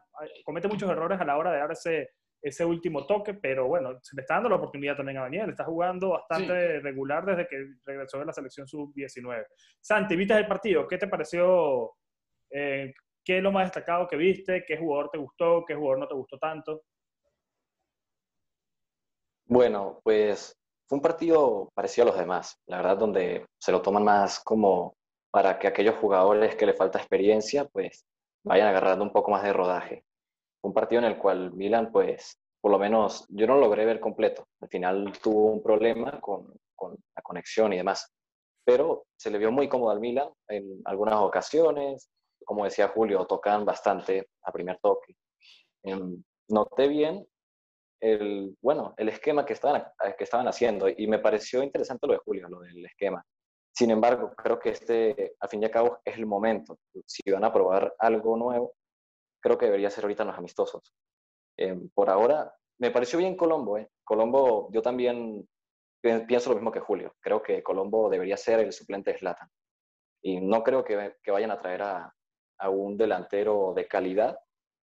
[0.44, 4.16] comete muchos errores a la hora de dar ese, ese último toque, pero bueno, se
[4.16, 8.20] le está dando la oportunidad también a Daniel, está jugando bastante regular desde que regresó
[8.20, 9.46] de la selección sub-19.
[9.80, 10.88] Santi, ¿viste el partido?
[10.88, 11.94] ¿Qué te pareció?
[12.50, 12.94] Eh,
[13.24, 14.66] ¿Qué es lo más destacado que viste?
[14.66, 15.64] ¿Qué jugador te gustó?
[15.66, 16.84] ¿Qué jugador no te gustó tanto?
[19.46, 24.04] Bueno, pues fue un partido parecido a los demás, la verdad, donde se lo toman
[24.04, 24.96] más como
[25.30, 28.06] para que aquellos jugadores que le falta experiencia, pues
[28.44, 30.06] vayan agarrando un poco más de rodaje.
[30.64, 34.00] Un partido en el cual Milan, pues, por lo menos yo no lo logré ver
[34.00, 34.48] completo.
[34.62, 38.12] Al final tuvo un problema con, con la conexión y demás.
[38.64, 42.10] Pero se le vio muy cómodo al Milan en algunas ocasiones.
[42.46, 45.16] Como decía Julio, tocan bastante a primer toque.
[45.84, 47.26] Em, noté bien
[48.00, 49.84] el, bueno, el esquema que estaban,
[50.18, 53.24] que estaban haciendo y me pareció interesante lo de Julio, lo del esquema.
[53.74, 56.80] Sin embargo, creo que este, al fin y al cabo, es el momento.
[57.06, 58.74] Si van a probar algo nuevo,
[59.40, 60.94] creo que debería ser ahorita los amistosos.
[61.58, 63.78] Em, por ahora, me pareció bien Colombo.
[63.78, 63.90] ¿eh?
[64.04, 65.48] Colombo, yo también
[66.02, 67.16] pienso lo mismo que Julio.
[67.20, 69.50] Creo que Colombo debería ser el suplente de Slatan.
[70.22, 72.14] Y no creo que, que vayan a traer a,
[72.60, 74.38] a, un delantero de calidad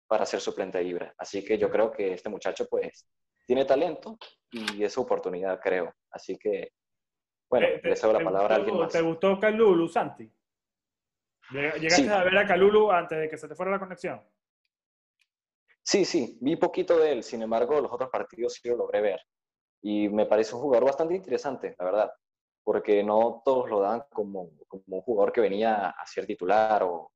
[0.07, 1.13] para ser suplente de Ibra.
[1.17, 3.07] Así que yo creo que este muchacho, pues,
[3.45, 4.17] tiene talento
[4.51, 5.93] y es su oportunidad, creo.
[6.11, 6.71] Así que
[7.49, 8.91] bueno, le cedo la palabra a alguien más.
[8.91, 10.29] ¿Te gustó Calulu, Santi?
[11.51, 14.21] ¿Llegaste a ver a Calulu antes de que se te fuera la conexión?
[15.81, 19.21] Sí, sí, vi poquito de él, sin embargo, los otros partidos sí lo logré ver.
[19.81, 22.11] Y me parece un jugador bastante interesante, la verdad,
[22.63, 27.13] porque no todos lo dan como, como un jugador que venía a ser titular o,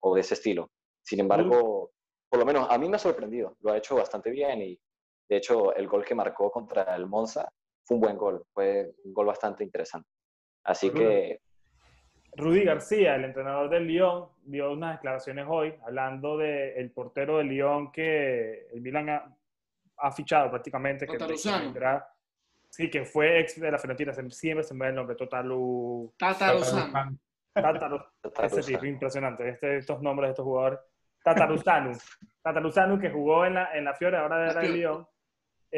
[0.00, 0.70] o de ese estilo.
[1.02, 1.92] Sin embargo,
[2.30, 4.80] por lo menos a mí me ha sorprendido, lo ha hecho bastante bien y
[5.28, 7.52] de hecho el gol que marcó contra el Monza
[7.86, 10.08] fue un buen gol, fue un gol bastante interesante.
[10.64, 11.40] Así que...
[12.32, 17.90] Rudy García, el entrenador del Lyon, dio unas declaraciones hoy hablando del portero del Lyon
[17.92, 19.08] que el Milan
[19.96, 21.06] ha, fichado prácticamente.
[21.06, 21.18] Que,
[22.68, 26.12] sí, que fue ex de la Fiorentina, siempre se me ve el nombre, Totalu...
[26.18, 27.22] Tataruzano.
[28.42, 30.80] Ese impresionante, este, estos nombres de estos jugadores.
[31.22, 31.96] Tataruzanu.
[32.42, 35.06] Tataruzanu que jugó en la, en la Fiore, ahora de la Lyon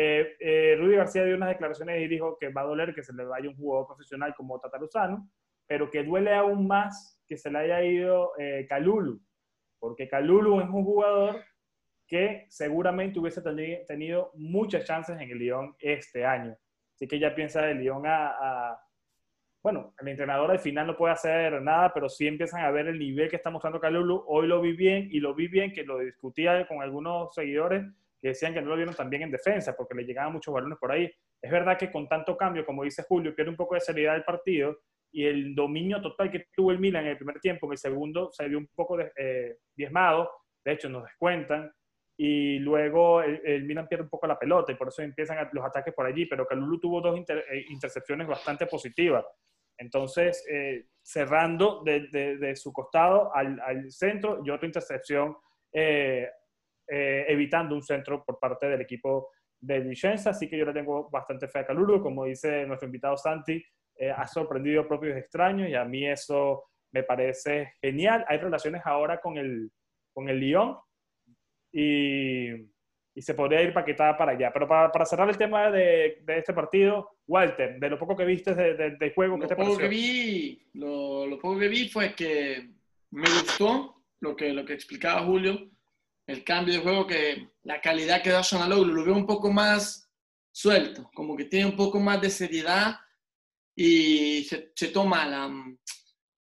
[0.00, 3.12] eh, eh, Rudy García dio unas declaraciones y dijo que va a doler que se
[3.12, 5.28] le vaya un jugador profesional como Tataruzano,
[5.66, 9.20] pero que duele aún más que se le haya ido eh, Calulu,
[9.80, 11.42] porque Calulu es un jugador
[12.06, 16.56] que seguramente hubiese tenido muchas chances en el Lyon este año.
[16.94, 18.80] Así que ya piensa el Lyon a,
[19.64, 23.00] Bueno, el entrenador al final no puede hacer nada, pero sí empiezan a ver el
[23.00, 24.22] nivel que está mostrando Calulu.
[24.28, 27.84] Hoy lo vi bien y lo vi bien, que lo discutía con algunos seguidores
[28.20, 30.92] que decían que no lo vieron también en defensa, porque le llegaban muchos balones por
[30.92, 31.10] ahí.
[31.40, 34.24] Es verdad que con tanto cambio, como dice Julio, pierde un poco de seriedad el
[34.24, 34.80] partido
[35.12, 38.30] y el dominio total que tuvo el Milan en el primer tiempo, en el segundo
[38.32, 40.30] se vio un poco de, eh, diezmado,
[40.64, 41.72] de hecho nos descuentan,
[42.20, 45.94] y luego el, Milan pierde un poco la pelota y por eso empiezan los ataques
[45.94, 49.24] por allí, pero Calulu tuvo dos eh, intercepciones bastante positivas.
[49.78, 55.36] Entonces, eh, cerrando de, su costado al, al, centro y otra intercepción
[55.72, 56.28] eh,
[56.88, 61.10] eh, evitando un centro por parte del equipo de Vicenza, así que yo le tengo
[61.10, 63.62] bastante fe a Calulu, como dice nuestro invitado Santi,
[63.96, 68.24] eh, ha sorprendido a propios extraños y a mí eso me parece genial.
[68.28, 69.70] Hay relaciones ahora con el,
[70.14, 70.76] con el Lyon
[71.72, 74.52] y, y se podría ir paquetada para allá.
[74.52, 78.24] Pero para, para cerrar el tema de, de, este partido, Walter, de lo poco que
[78.24, 81.88] viste del de, juego, ¿qué lo te poco Que vi, lo, lo, poco que vi
[81.88, 82.70] fue que
[83.10, 85.68] me gustó lo que, lo que explicaba Julio,
[86.28, 90.10] el cambio de juego, que la calidad que da Shonaloglu, lo veo un poco más
[90.52, 92.96] suelto, como que tiene un poco más de seriedad
[93.74, 95.64] y se, toma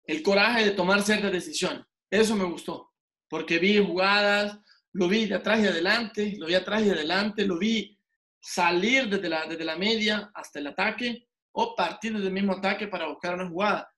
[0.03, 1.85] el coraje de tomar ciertas decisiones.
[2.11, 2.93] Eso me gustó,
[3.29, 4.59] porque vi jugadas,
[4.91, 7.97] lo vi de atrás y adelante, lo vi atrás y adelante, lo vi
[8.41, 12.89] salir desde la, desde la media hasta el ataque o partir desde el mismo ataque
[12.89, 13.89] para buscar una jugada.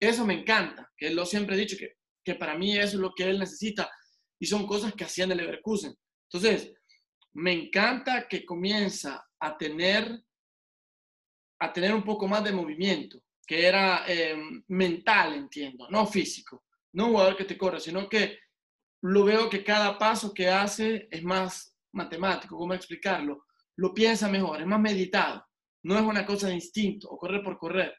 [0.00, 3.12] Eso me encanta, que lo siempre he dicho, que, que para mí eso es lo
[3.14, 3.90] que él necesita
[4.38, 5.94] y son cosas que hacían el Leverkusen.
[6.30, 6.72] Entonces,
[7.34, 10.22] me encanta que comienza a tener,
[11.60, 14.36] a tener un poco más de movimiento, que era eh,
[14.68, 16.64] mental, entiendo, no físico.
[16.92, 18.38] No un jugador que te corre, sino que
[19.02, 23.44] lo veo que cada paso que hace es más matemático, ¿cómo explicarlo?
[23.76, 25.44] Lo piensa mejor, es más meditado.
[25.82, 27.94] No es una cosa de instinto o correr por correr.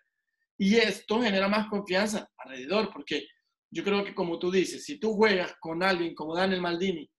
[0.57, 3.27] Y esto genera más confianza alrededor, porque
[3.71, 7.09] yo creo que como tú dices, si tú juegas con alguien como Daniel Maldini,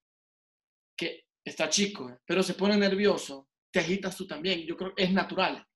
[0.96, 2.18] que está chico, ¿eh?
[2.24, 4.66] pero se pone nervioso, te agitas tú también.
[4.66, 5.66] Yo creo que es natural.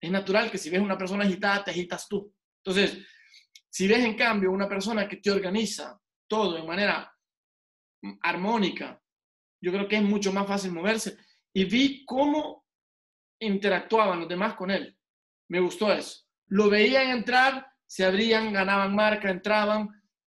[0.00, 2.34] Es natural que si ves una persona agitada, te agitas tú.
[2.64, 3.06] Entonces,
[3.68, 7.12] si ves en cambio una persona que te organiza todo de manera
[8.22, 9.00] armónica,
[9.62, 11.18] yo creo que es mucho más fácil moverse.
[11.52, 12.66] Y vi cómo
[13.40, 14.96] interactuaban los demás con él.
[15.48, 16.24] Me gustó eso.
[16.48, 19.88] Lo veían entrar, se abrían, ganaban marca, entraban,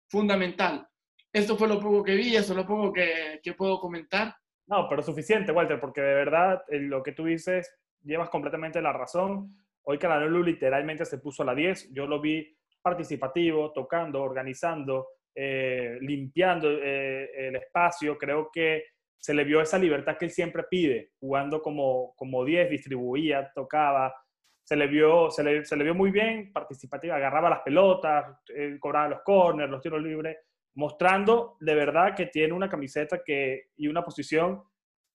[0.09, 0.87] fundamental.
[1.33, 4.33] Esto fue lo poco que vi, eso es lo poco que, que puedo comentar.
[4.69, 7.69] No, pero suficiente, Walter, porque de verdad eh, lo que tú dices,
[8.05, 9.57] llevas completamente la razón.
[9.83, 11.93] Hoy Canalolu literalmente se puso a la 10.
[11.93, 18.17] Yo lo vi participativo, tocando, organizando, eh, limpiando eh, el espacio.
[18.17, 18.85] Creo que
[19.19, 24.15] se le vio esa libertad que él siempre pide, jugando como, como 10, distribuía, tocaba.
[24.69, 28.37] Se le, vio, se, le, se le vio muy bien, participativo, agarraba las pelotas,
[28.79, 30.37] cobraba los corners, los tiros libres
[30.75, 34.63] mostrando de verdad que tiene una camiseta que, y una posición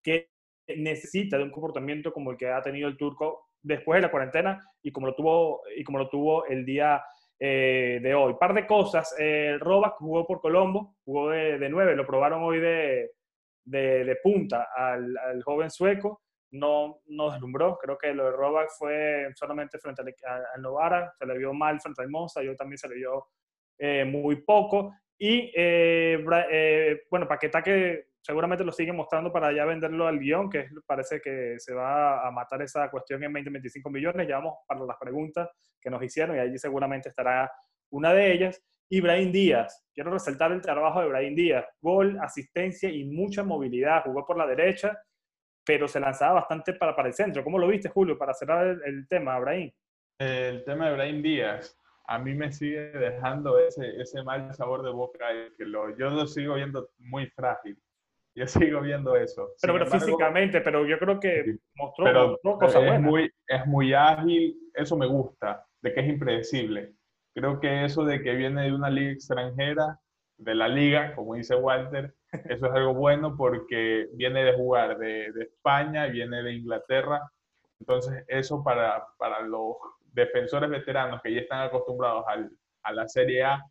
[0.03, 0.29] que
[0.75, 4.59] necesita de un comportamiento como el que ha tenido el turco después de la cuarentena
[4.81, 7.01] y como lo tuvo, y como lo tuvo el día
[7.39, 8.35] eh, de hoy.
[8.37, 9.15] Par de cosas.
[9.17, 9.57] Eh,
[9.97, 13.11] jugó por Colombo, jugó de, de 9, lo probaron hoy de,
[13.63, 16.22] de, punta al, joven sueco.
[16.53, 21.37] No, no deslumbró, creo que lo de Robak fue solamente frente al, Novara, se le
[21.37, 23.27] vio mal frente al Monza, yo también se le vio
[23.79, 24.93] eh, muy poco.
[25.17, 30.49] Y eh, eh, bueno, Paquetá que seguramente lo sigue mostrando para ya venderlo al guion,
[30.49, 34.27] que parece que se va a matar esa cuestión en 20, 25 millones.
[34.27, 35.49] Ya vamos para las preguntas
[35.81, 37.51] que nos hicieron y allí seguramente estará
[37.89, 38.63] una de ellas.
[38.89, 41.65] Ibrahim Díaz, quiero resaltar el trabajo de Ibrahim Díaz.
[41.81, 44.03] Gol, asistencia y mucha movilidad.
[44.03, 44.97] Jugó por la derecha,
[45.65, 47.43] pero se lanzaba bastante para, para el centro.
[47.43, 49.71] ¿Cómo lo viste, Julio, para cerrar el, el tema, Ibrahim?
[50.19, 54.91] El tema de Ibrahim Díaz a mí me sigue dejando ese, ese mal sabor de
[54.91, 55.25] boca,
[55.57, 57.77] que lo, yo lo sigo viendo muy frágil.
[58.35, 59.51] Yo sigo viendo eso.
[59.61, 64.97] Pero, pero físicamente, pero yo creo que mostró, cosas es Muy, es muy ágil, eso
[64.97, 66.93] me gusta, de que es impredecible.
[67.35, 69.99] Creo que eso de que viene de una liga extranjera,
[70.37, 75.31] de la liga, como dice Walter, eso es algo bueno porque viene de jugar de,
[75.31, 77.21] de España, viene de Inglaterra.
[77.79, 79.75] Entonces, eso para, para los
[80.11, 82.51] defensores veteranos que ya están acostumbrados al,
[82.83, 83.63] a la Serie A,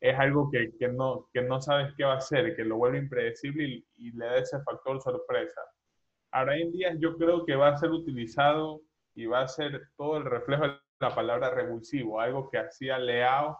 [0.00, 2.98] es algo que, que, no, que no sabes qué va a hacer, que lo vuelve
[2.98, 5.60] impredecible y, le da ese factor sorpresa.
[6.30, 8.82] Ahora en día yo creo que va a ser utilizado
[9.14, 13.58] y va a ser todo el reflejo de la palabra revulsivo, algo que hacía Leao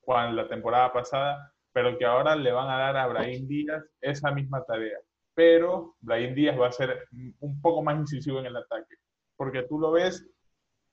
[0.00, 4.32] cuando la temporada pasada, pero que ahora le van a dar a Brahim Díaz esa
[4.32, 4.98] misma tarea.
[5.34, 7.06] Pero Brahim Díaz va a ser
[7.40, 8.96] un poco más incisivo en el ataque,
[9.36, 10.28] porque tú lo ves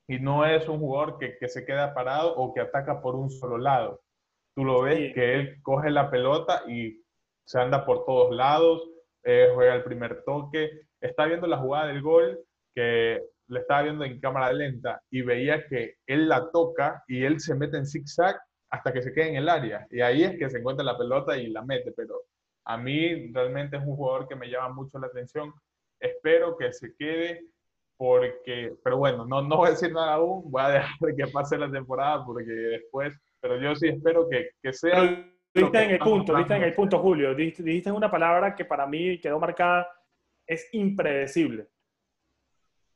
[0.07, 3.31] y no es un jugador que, que, se queda parado o que ataca por un
[3.31, 4.01] solo lado.
[4.55, 7.03] Tú lo ves que él coge la pelota y
[7.45, 8.88] se anda por todos lados,
[9.23, 10.69] eh, juega el primer toque,
[11.01, 12.39] está viendo la jugada del gol
[12.73, 17.39] que le estaba viendo en cámara lenta y veía que él la toca y él
[17.39, 19.88] se mete en zigzag hasta que se quede en el área.
[19.91, 21.91] Y ahí es que se encuentra la pelota y la mete.
[21.91, 22.23] Pero
[22.65, 25.54] a mí realmente es un jugador que me llama mucho la atención.
[25.99, 27.45] Espero que se quede
[27.97, 31.58] porque, pero bueno, no, no voy a decir nada aún, voy a dejar que pase
[31.58, 35.32] la temporada porque después, pero yo sí espero que, que sea...
[35.54, 39.17] Pero en el punto, viste en el punto, Julio, dijiste una palabra que para mí
[39.21, 39.88] quedó marcada,
[40.45, 41.69] es impredecible.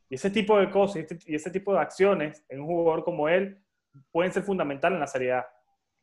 [0.10, 3.64] Y ese tipo de cosas y ese tipo de acciones en un jugador como él
[4.12, 5.48] pueden ser fundamentales en la Serie A.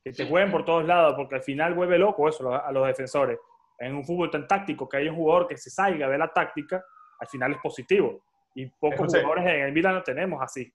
[0.07, 3.41] Que te jueguen por todos lados, porque al final vuelve loco eso a los defensores.
[3.77, 6.85] En un fútbol tan táctico que hay un jugador que se salga de la táctica,
[7.19, 8.23] al final es positivo.
[8.55, 10.73] Y pocos jugadores en el Milan lo tenemos así.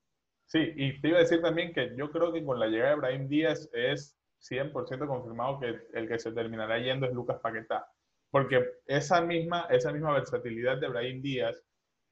[0.47, 2.97] Sí, y te iba a decir también que yo creo que con la llegada de
[2.97, 7.87] Brahim Díaz es 100% confirmado que el que se terminará yendo es Lucas Paquetá.
[8.31, 11.63] Porque esa misma, esa misma versatilidad de Brahim Díaz,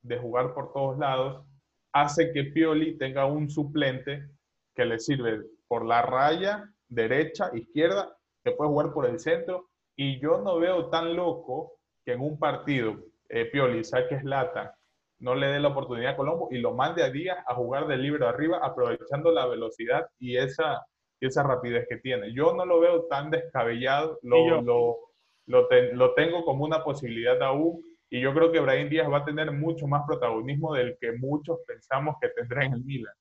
[0.04, 1.46] de jugar por todos lados,
[1.92, 4.26] hace que Pioli tenga un suplente
[4.74, 9.70] que le sirve por la raya derecha, izquierda, te puede jugar por el centro.
[9.96, 11.74] Y yo no veo tan loco
[12.06, 12.98] que en un partido
[13.30, 14.76] eh, Pioli saque Lata,
[15.20, 17.98] no le dé la oportunidad a Colombo y lo mande a Díaz a jugar de
[17.98, 20.86] libre arriba, aprovechando la velocidad y esa,
[21.20, 22.34] esa rapidez que tiene.
[22.34, 24.98] Yo no lo veo tan descabellado, lo, lo,
[25.46, 29.52] lo, tengo como una posibilidad aún y yo creo que Brahim Díaz va a tener
[29.52, 33.14] mucho más protagonismo del que muchos pensamos que tendrá en el Milan.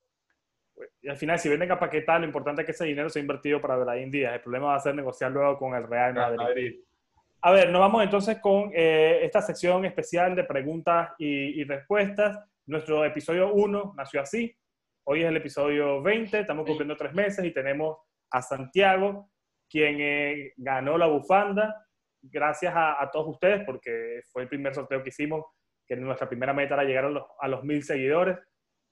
[1.00, 3.60] Y al final, si vienen a paquetar, lo importante es que ese dinero sea invertido
[3.60, 4.34] para Brahim Díaz.
[4.34, 6.80] El problema va a ser negociar luego con el Real Madrid.
[7.40, 12.36] A ver, nos vamos entonces con eh, esta sección especial de preguntas y, respuestas.
[12.66, 14.54] Nuestro episodio 1 nació así.
[15.04, 17.96] Hoy es el episodio 20, estamos cumpliendo tres meses y tenemos
[18.30, 19.30] a Santiago,
[19.70, 21.86] quien eh, ganó la bufanda.
[22.20, 25.44] Gracias a, todos ustedes, porque fue el primer sorteo que hicimos,
[25.86, 28.36] que nuestra primera meta era llegar a los, a los mil seguidores.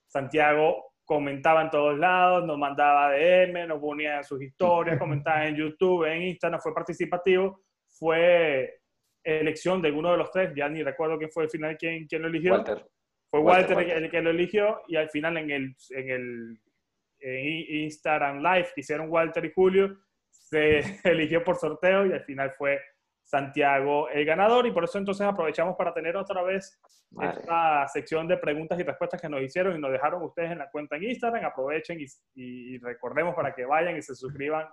[0.07, 6.05] Santiago comentaba en todos lados, nos mandaba DM, nos ponía sus historias, comentaba en YouTube,
[6.05, 7.63] en Instagram, fue participativo
[7.99, 8.81] fue
[9.25, 12.29] elección de uno de los tres, ya ni recuerdo quién fue al final quien, lo
[12.29, 12.53] eligió.
[12.53, 12.87] Walter.
[13.31, 18.69] Fue Walter, el que lo eligió y al final en el, en el Instagram Live
[18.75, 19.99] que hicieron Walter y Julio,
[20.31, 22.81] se eligió por sorteo y al final fue
[23.27, 26.81] Santiago el ganador y por eso entonces aprovechamos para tener otra vez
[27.21, 30.71] esta sección de preguntas y respuestas que nos hicieron y nos dejaron ustedes en la
[30.71, 31.45] cuenta en Instagram.
[31.45, 34.67] Aprovechen y, y recordemos para que vayan y se suscriban,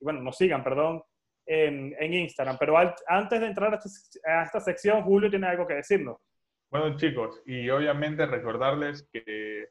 [0.00, 1.02] y bueno, nos sigan, perdón,
[1.48, 2.56] en, Instagram.
[2.58, 6.18] Pero antes de entrar a esta, sección, Julio tiene algo que decirnos.
[6.70, 9.68] Bueno, chicos, y obviamente recordarles que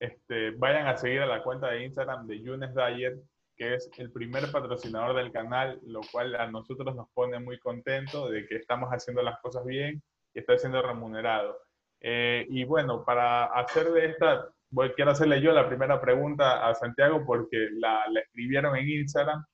[0.00, 3.18] este, vayan a seguir a la cuenta de Instagram de Yunes Dyer,
[3.58, 8.30] que es el primer patrocinador del canal, lo cual a nosotros nos pone muy contentos
[8.30, 10.00] de que estamos haciendo las cosas bien
[10.32, 11.58] y está siendo remunerado.
[12.00, 14.48] Eh, y bueno, para hacer de esta,
[14.94, 19.44] quiero hacerle yo la primera pregunta a Santiago porque la, la escribieron en Instagram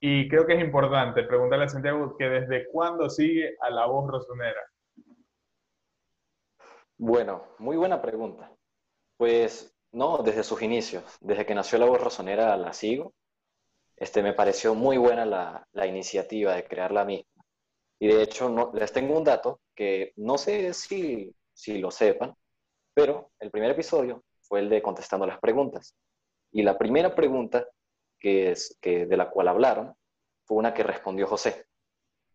[0.00, 4.10] y creo que es importante preguntarle a Santiago que desde cuándo sigue a la voz
[4.10, 4.60] rosonera.
[6.98, 8.50] Bueno, muy buena pregunta.
[9.16, 13.12] Pues no, desde sus inicios, desde que nació la voz rosonera la sigo.
[14.00, 17.44] Este, me pareció muy buena la, la iniciativa de crear la misma.
[18.00, 22.34] Y de hecho, no, les tengo un dato que no sé si, si lo sepan,
[22.94, 25.94] pero el primer episodio fue el de contestando las preguntas.
[26.50, 27.66] Y la primera pregunta
[28.18, 29.94] que, es, que de la cual hablaron
[30.44, 31.66] fue una que respondió José.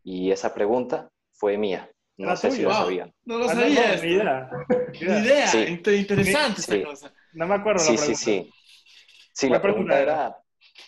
[0.04, 1.92] Y esa pregunta fue mía.
[2.18, 3.12] No ah, sé si lo sabían.
[3.26, 3.96] No lo ah, sabía.
[3.98, 4.50] ni idea.
[4.94, 5.70] Ni idea.
[5.98, 7.14] Interesante esta cosa.
[7.34, 7.80] No me acuerdo.
[7.80, 8.54] Sí, la sí, sí.
[9.34, 10.38] Sí, la pregunta era,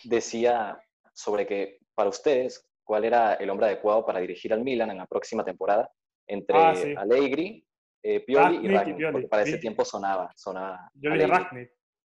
[0.04, 0.80] decía
[1.12, 5.06] sobre que para ustedes, ¿cuál era el hombre adecuado para dirigir al Milan en la
[5.06, 5.90] próxima temporada?
[6.26, 7.64] Entre ah, Allegri,
[8.02, 10.30] eh, Pioli y Ragni, porque para ese tiempo sonaba.
[10.34, 11.10] sonaba yo.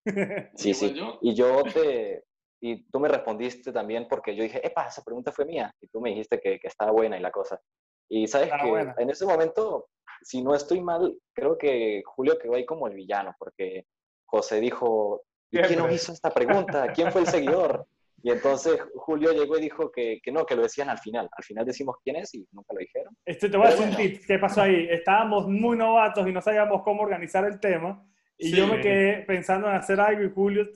[0.55, 0.93] Sí, sí.
[1.21, 2.25] Y yo te,
[2.59, 5.73] y tú me respondiste también porque yo dije, epa, esa pregunta fue mía.
[5.79, 7.61] Y tú me dijiste que, que estaba buena y la cosa.
[8.09, 9.87] Y sabes que en ese momento,
[10.21, 13.85] si no estoy mal, creo que Julio quedó ahí como el villano, porque
[14.25, 15.23] José dijo,
[15.53, 16.91] ¿y quién nos hizo esta pregunta?
[16.93, 17.85] ¿Quién fue el seguidor?
[18.21, 21.29] Y entonces Julio llegó y dijo que, que, no, que lo decían al final.
[21.35, 23.15] Al final decimos quién es y nunca lo dijeron.
[23.25, 24.21] Este, te voy a decir un tip.
[24.25, 24.87] ¿Qué pasó ahí?
[24.89, 28.01] Estábamos muy novatos y no sabíamos cómo organizar el tema.
[28.37, 30.69] Y yo me quedé pensando en hacer algo y Julio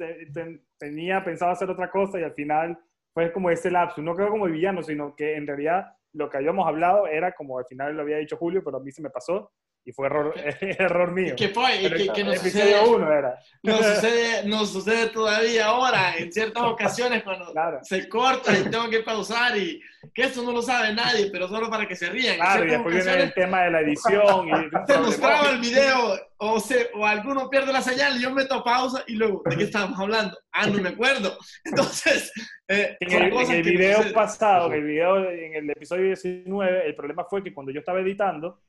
[0.77, 2.77] tenía pensado hacer otra cosa y al final
[3.13, 4.01] fue como ese lapso.
[4.01, 7.57] No creo como el villano, sino que en realidad lo que habíamos hablado era como
[7.57, 9.51] al final lo había dicho Julio, pero a mí se me pasó
[9.87, 11.33] y fue error, error mío.
[11.37, 11.79] ¿Qué fue?
[11.79, 13.39] ¿Qué, que, nos sucede, uno era.
[13.63, 18.99] Nos sucede, nos sucede todavía ahora, en ciertas ocasiones, cuando se corta y tengo que
[18.99, 19.81] pausar y
[20.13, 22.35] que eso no lo sabe nadie, pero solo para que se rían.
[22.35, 24.49] Claro, y después viene el tema de la edición.
[24.49, 24.51] Y
[24.91, 28.61] se nos traba el video o, se, o alguno pierde la señal y yo meto
[28.65, 30.37] pausa y luego, ¿de qué estábamos hablando?
[30.51, 31.37] Ah, no me acuerdo.
[31.63, 32.29] Entonces...
[32.69, 36.95] Eh, en, el, en el video pasado, en el video, en el episodio 19, el
[36.95, 38.59] problema fue que cuando yo estaba editando,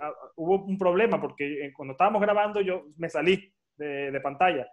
[0.00, 4.66] Ah, hubo un problema porque eh, cuando estábamos grabando yo me salí de, pantalla.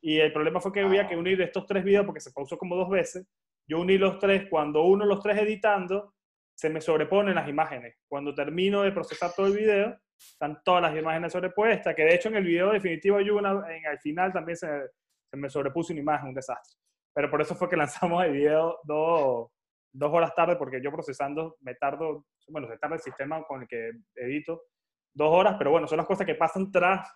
[0.00, 1.18] Y el problema fue que había que ah.
[1.18, 3.26] unir estos tres videos porque se pausó como dos veces.
[3.66, 6.14] Yo uní los tres, cuando uno los tres editando,
[6.54, 7.96] se me sobreponen las imágenes.
[8.08, 12.28] Cuando termino de procesar todo el video, están todas las imágenes sobrepuestas, que de hecho
[12.28, 14.66] en el video definitivo hay una, en, al final también se,
[15.30, 16.78] se, me sobrepuso una imagen, un desastre.
[17.14, 19.50] Pero por eso fue que lanzamos el video dos,
[19.92, 23.68] dos horas tarde, porque yo procesando me tardo bueno, se tarda el sistema con el
[23.68, 24.62] que edito
[25.12, 27.10] dos horas, pero bueno, son las cosas que pasan tras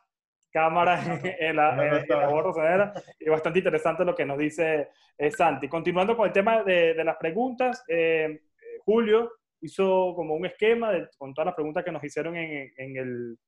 [0.52, 1.00] cámara
[1.40, 5.68] en, la, en, la y bastante interesante lo que nos dice eh, Santi.
[5.68, 8.42] Continuando con el tema de, de las preguntas, eh,
[8.84, 12.96] Julio hizo como un esquema de, con todas las preguntas que nos hicieron en, en
[12.96, 13.38] el,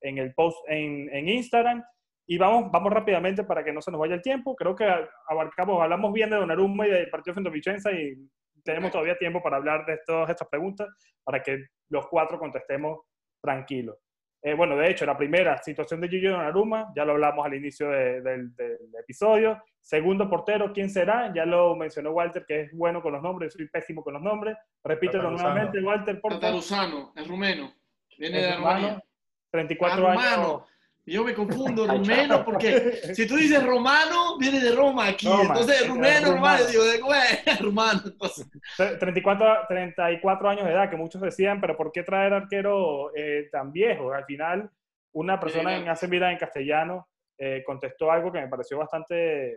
[0.00, 1.84] en el post en, en Instagram
[2.26, 4.56] Y vamos, vamos rápidamente para que no se nos vaya el tiempo.
[4.56, 4.90] Creo que
[5.28, 8.16] abarcamos, hablamos bien de Donnarumma y del partido frente a Vicenza y
[8.64, 10.88] tenemos todavía tiempo para hablar de todas estas preguntas
[11.24, 13.00] para que los cuatro contestemos
[13.42, 13.96] tranquilos.
[14.42, 17.90] Eh, bueno, de hecho, la primera situación de Gigi Donnarumma, ya lo hablamos al inicio
[17.90, 18.52] del
[18.98, 19.62] episodio.
[19.78, 21.30] Segundo portero, ¿quién será?
[21.34, 24.56] Ya lo mencionó Walter, que es bueno con los nombres, soy pésimo con los nombres.
[24.82, 27.74] Repítelo nuevamente, Walter, por Tataruzano, es rumeno,
[28.18, 29.02] viene de Rumania.
[29.50, 30.62] 34 años.
[31.06, 35.26] Yo me confundo, rumeno, porque si tú dices romano, viene de Roma aquí.
[35.28, 37.00] entonces, rumeno, romano, digo, ¿de
[37.46, 38.00] es rumano?
[38.04, 38.46] Entonces.
[38.76, 43.72] 34, 34 años de edad, que muchos decían, pero ¿por qué traer arquero eh, tan
[43.72, 44.12] viejo?
[44.12, 44.70] Al final,
[45.12, 49.54] una persona en Hace Vida en castellano eh, contestó algo que me pareció bastante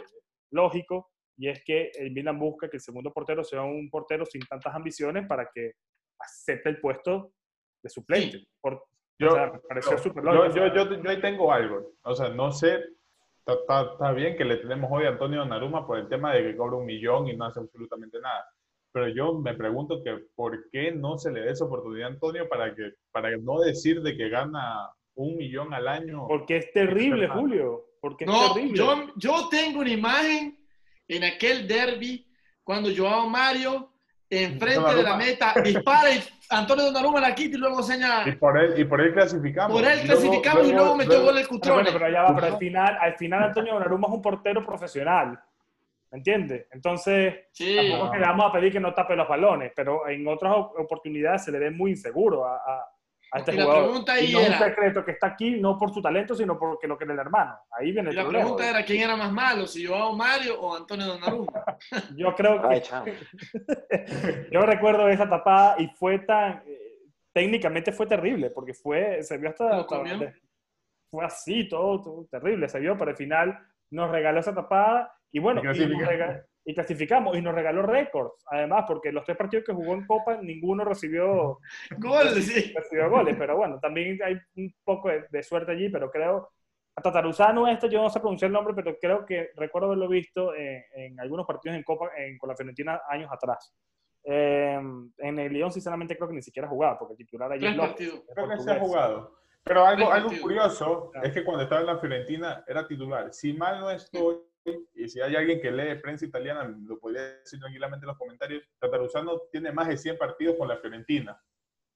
[0.51, 4.41] lógico, y es que el Milan busca que el segundo portero sea un portero sin
[4.43, 5.73] tantas ambiciones para que
[6.19, 7.33] acepte el puesto
[7.81, 8.47] de suplente.
[8.61, 8.85] Por,
[9.23, 11.93] yo, yo, ahí tengo algo.
[12.03, 12.79] O sea, no sé,
[13.45, 16.77] está, bien que le tenemos hoy a Antonio Naruma por el tema de que cobra
[16.77, 18.45] un millón y no hace absolutamente nada.
[18.91, 22.47] Pero yo me pregunto que por qué no se le dé esa oportunidad a Antonio
[22.47, 26.27] para, que, para no decir de que gana un millón al año.
[26.27, 27.85] Porque es terrible, Julio.
[27.99, 28.77] Porque no, terrible.
[28.77, 30.57] Yo, yo tengo una imagen
[31.07, 32.27] en aquel derby
[32.63, 33.93] cuando Joao Mario
[34.41, 36.23] enfrente de la meta, dispara y
[36.59, 38.27] Antonio Donnarumma la quita y luego señala.
[38.27, 39.79] Y por él, y por él clasificamos.
[39.79, 41.83] Por él clasificamos y luego metió gol el Cutrone.
[41.83, 45.39] Bueno, pero ya va, pero al final, al final Antonio Donnarumma es un portero profesional.
[46.11, 46.67] ¿Me entiendes?
[46.71, 47.75] Entonces, sí.
[47.75, 51.51] tampoco le vamos a pedir que no tape los balones, pero en otras oportunidades se
[51.51, 52.92] le ve muy inseguro a, a
[53.39, 53.83] este jugador.
[53.85, 56.87] Pregunta y no es un secreto que está aquí no por su talento, sino porque
[56.87, 57.57] lo que es el hermano.
[57.71, 61.07] Ahí viene el la pregunta era quién era más malo, si yo Mario o Antonio
[61.07, 61.63] Donnarumma.
[62.15, 62.83] yo creo que
[64.51, 66.93] yo recuerdo esa tapada y fue tan eh,
[67.33, 69.85] técnicamente fue terrible porque fue se vio hasta,
[71.09, 73.59] fue así todo, terrible se vio pero al final
[73.89, 75.67] nos regaló esa tapada y bueno y
[76.71, 80.85] clasificamos y nos regaló récords, además, porque los tres partidos que jugó en Copa, ninguno
[80.85, 81.59] recibió
[81.97, 82.73] goles, sí.
[82.73, 86.51] recibió goles, pero bueno, también hay un poco de, suerte allí, pero creo,
[86.95, 90.53] a Tataruzano este, yo no sé pronunciar el nombre, pero creo que recuerdo haberlo visto
[90.55, 92.09] en, algunos partidos en Copa
[92.39, 93.73] con la Fiorentina años atrás.
[94.25, 97.75] Em, en el Lyon, sinceramente, creo que ni siquiera jugaba, porque el titular allí es
[97.75, 99.35] Creo que se ha jugado.
[99.63, 103.33] Pero algo, algo curioso es que cuando estaba en la Fiorentina era titular.
[103.33, 104.37] Si mal no estoy,
[104.93, 108.63] y si hay alguien que lee prensa italiana, lo podría decir tranquilamente en los comentarios,
[108.79, 111.41] Tataruzano tiene más de 100 partidos con la Fiorentina.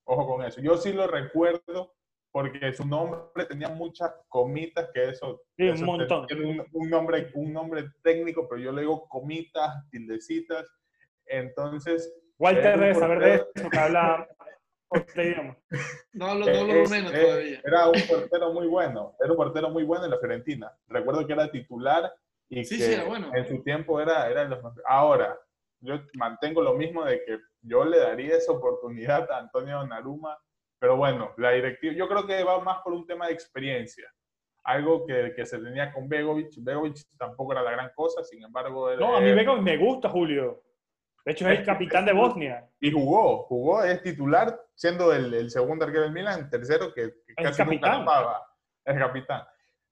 [0.06, 0.62] Ojo con eso.
[0.62, 1.96] Yo sí lo recuerdo
[2.32, 6.28] porque su nombre tenía muchas comitas, que eso, sí, un montón.
[6.28, 10.66] Tiene un, nombre, un nombre técnico, pero yo le digo comitas, tildecitas.
[11.26, 12.14] Entonces...
[12.38, 14.28] Walter debe saber de eso, que habla
[16.14, 17.62] no hablo, no lo menos todavía.
[17.64, 20.72] Era un portero muy bueno, era un portero muy bueno en la Fiorentina.
[20.88, 22.14] Recuerdo que era titular
[22.50, 22.96] y que
[23.34, 25.38] en su tiempo era, era los Ahora,
[25.82, 30.38] yo mantengo lo mismo de que yo le daría esa oportunidad a Antonio Naruma,
[30.80, 34.12] pero bueno, la directiva, yo creo que va más por un tema de experiencia.
[34.64, 36.54] Algo que, que se tenía con Begovic.
[36.58, 38.96] Begovic tampoco era la gran cosa, sin embargo.
[38.96, 40.64] no, a mí Begovic me gusta, Julio.
[41.26, 42.70] De hecho, es el capitán de Bosnia.
[42.80, 47.64] Y jugó, jugó, es titular, siendo el, el segundo arquero del Milan, tercero que, casi
[47.64, 48.00] capitán.
[48.00, 48.44] nunca
[48.86, 49.42] Es capitán.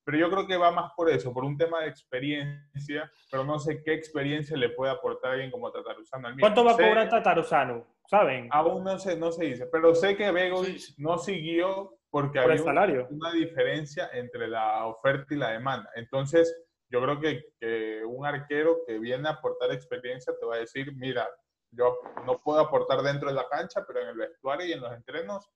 [0.06, 3.58] Pero yo creo que va más por eso, por un tema de experiencia, pero no
[3.58, 6.28] sé qué experiencia le puede aportar a alguien como Tataruzano.
[6.38, 7.84] ¿Cuánto va a cobrar Tataruzano?
[8.06, 8.48] ¿Saben?
[8.52, 13.08] Aún no se, no se dice, pero sé que Begovic no siguió porque había una,
[13.10, 15.90] una diferencia entre la oferta y la demanda.
[15.96, 16.56] Entonces,
[16.88, 20.94] yo creo que, que, un arquero que viene a aportar experiencia te va a decir,
[20.94, 21.28] mira,
[21.72, 24.92] yo no puedo aportar dentro de la cancha, pero en el vestuario y en los
[24.92, 25.50] entrenos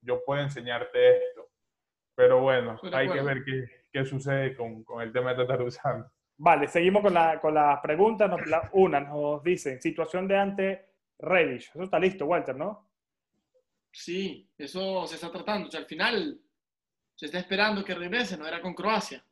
[0.00, 1.50] yo puedo enseñarte esto.
[2.14, 6.10] Pero bueno, hay que ver qué, qué sucede con, con, el tema de Tataruzano.
[6.38, 8.30] Vale, seguimos con, la, con las preguntas.
[8.72, 10.86] una nos dice, situación de ante
[11.18, 11.70] Reddish.
[11.70, 12.88] Eso está listo, Walter, ¿no?
[13.92, 15.68] Sí, eso se está tratando.
[15.68, 16.40] O sea, al final
[17.14, 19.22] se está esperando que regrese, no era con Croacia.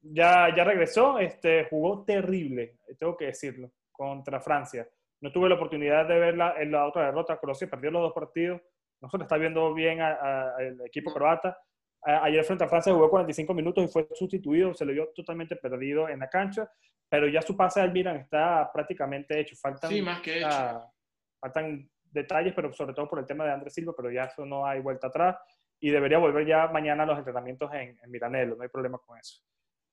[0.00, 4.86] Ya, ya regresó, este, jugó terrible, tengo que decirlo, contra Francia.
[5.20, 7.38] No tuve la oportunidad de verla en la otra derrota.
[7.38, 8.60] Croacia perdió los dos partidos.
[9.00, 11.56] No se le está viendo bien al equipo croata
[12.04, 16.08] ayer frente a Francia jugó 45 minutos y fue sustituido, se le vio totalmente perdido
[16.08, 16.70] en la cancha,
[17.08, 19.56] pero ya su pase al Milan está prácticamente hecho.
[19.56, 20.92] Faltan, sí, más que hecho.
[21.40, 24.66] faltan detalles, pero sobre todo por el tema de Andrés Silva, pero ya eso no
[24.66, 25.36] hay vuelta atrás
[25.80, 29.42] y debería volver ya mañana a los entrenamientos en, en no hay problema con eso.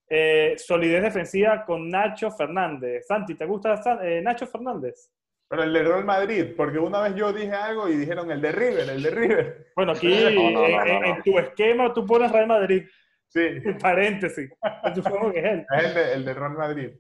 [0.08, 3.06] Eh, solidez defensiva con Nacho Fernández.
[3.08, 5.10] Santi, ¿te gusta eh, Nacho Fernández?
[5.52, 8.54] Pero el de Real Madrid, porque una vez yo dije algo y dijeron el de
[8.54, 9.72] River, el de River.
[9.76, 12.86] Bueno, aquí en, tu esquema tú pones Real Madrid.
[13.28, 13.60] Sí.
[13.82, 14.50] Paréntesis.
[14.96, 15.66] Supongo que es él.
[15.78, 16.92] Es el de, el de Real Madrid.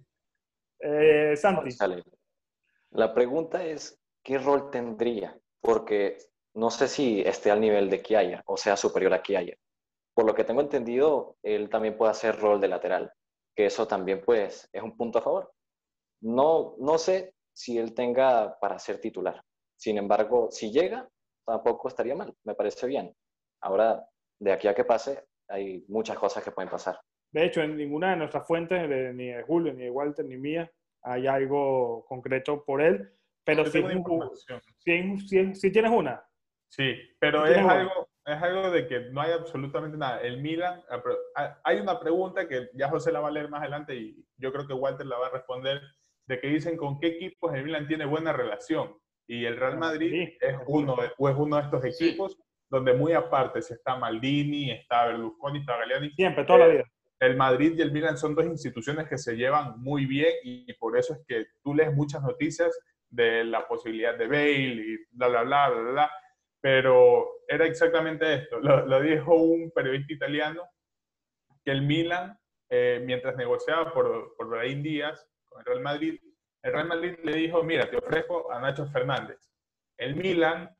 [0.82, 1.70] Eh, Santi.
[2.90, 5.34] La pregunta es, ¿qué rol tendría?
[5.62, 6.18] Porque
[6.54, 9.56] no sé si esté al nivel de Kiaya o sea superior a Kiaya.
[10.14, 13.14] Por lo que tengo entendido, él también puede hacer rol de lateral,
[13.56, 15.54] que eso también pues es un punto a favor.
[16.20, 19.44] No, no sé si él tenga para ser titular.
[19.78, 21.08] Sin embargo, si llega,
[21.46, 23.16] tampoco estaría mal, me parece bien.
[23.62, 24.04] Ahora,
[24.40, 27.00] de aquí a que pase, hay muchas cosas que pueden pasar.
[27.32, 30.72] De hecho, en ninguna de nuestras fuentes, ni de Julio, ni de Walter, ni mía,
[31.04, 33.12] hay algo concreto por él.
[33.44, 33.84] Pero si,
[35.28, 36.24] si, si, tienes una.
[36.68, 40.20] Sí, pero es algo, es algo de que no hay absolutamente nada.
[40.22, 40.82] El Milan,
[41.36, 44.52] ah, hay una pregunta que ya José la va a leer más adelante y yo
[44.52, 45.82] creo que Walter la va a responder,
[46.32, 48.96] de que dicen con qué equipos el Milan tiene buena relación.
[49.28, 52.38] Y el Real Madrid es, uno, o es uno de estos equipos
[52.70, 56.10] donde muy aparte se está Maldini, está Berlusconi, está Galliani.
[56.12, 56.84] Siempre, toda la vida.
[57.20, 60.98] El Madrid y el Milan son dos instituciones que se llevan muy bien y por
[60.98, 62.80] eso es que tú lees muchas noticias
[63.10, 66.12] de la posibilidad de Bale y bla, bla, bla, bla, bla,
[66.62, 68.62] pero era exactamente esto.
[68.62, 70.64] Lo, dijo un periodista italiano,
[71.66, 75.28] que el Milan, eh, mientras negociaba por, por Brahim Díaz
[75.60, 76.20] el Real Madrid,
[76.64, 79.52] el Real Madrid le dijo, mira, te ofrezco a Nacho Fernández.
[79.98, 80.76] El Milan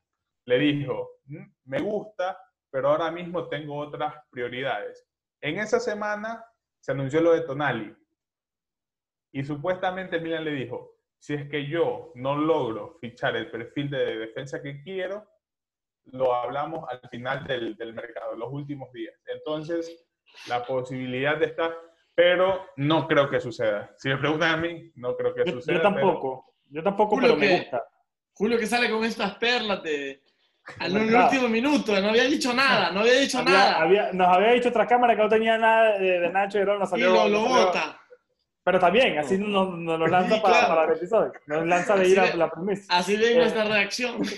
[0.46, 2.38] le dijo, mm, me gusta,
[2.70, 5.06] pero ahora mismo tengo otras prioridades.
[5.40, 6.44] En esa semana
[6.80, 7.96] se anunció lo de Tonali.
[9.32, 14.18] Y supuestamente Milan le dijo, si es que yo no logro fichar el perfil de
[14.18, 15.26] defensa que quiero,
[16.06, 19.14] lo hablamos al final del, del mercado, los últimos días.
[19.26, 20.04] Entonces,
[20.48, 21.72] la posibilidad de estar,
[22.14, 23.90] pero no creo que suceda.
[23.96, 25.76] Si me preguntan a mí, no creo que suceda.
[25.76, 27.84] Yo tampoco, yo tampoco, pero me gusta.
[28.34, 30.22] Julio que sale con estas perlas de,
[30.80, 33.84] en el último minuto, no había dicho nada, no había dicho nada.
[34.12, 37.10] nos había dicho otra cámara que no tenía nada de, Nacho y no salió.
[37.10, 37.98] Y lo, lo bota.
[38.64, 41.32] Pero también, así nos, nos lo lanza para, para, el episodio.
[41.46, 42.96] Nos lanza de ir a la premisa.
[42.96, 44.18] Así ven nuestra reacción.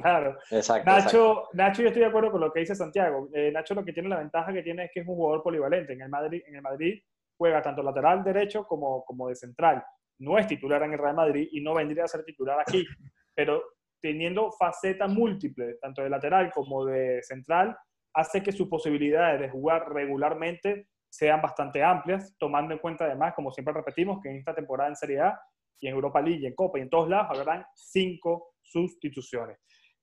[0.00, 0.38] Claro.
[0.50, 3.28] Exacto Nacho, Nacho, yo estoy de acuerdo con lo que dice Santiago.
[3.34, 5.92] Eh, Nacho lo que tiene la ventaja que tiene es que es un jugador polivalente.
[5.92, 7.02] En el Madrid, en el Madrid
[7.40, 9.82] juega tanto lateral derecho como, como de central.
[10.18, 12.84] No es titular en el Real Madrid y no vendría a ser titular aquí.
[13.34, 13.62] Pero
[13.98, 17.74] teniendo faceta múltiple, tanto de lateral como de central,
[18.12, 23.50] hace que sus posibilidades de jugar regularmente sean bastante amplias, tomando en cuenta además, como
[23.50, 25.40] siempre repetimos, que en esta temporada en Serie A
[25.80, 29.58] y en Europa League y en Copa y en todos lados habrán cinco sustituciones.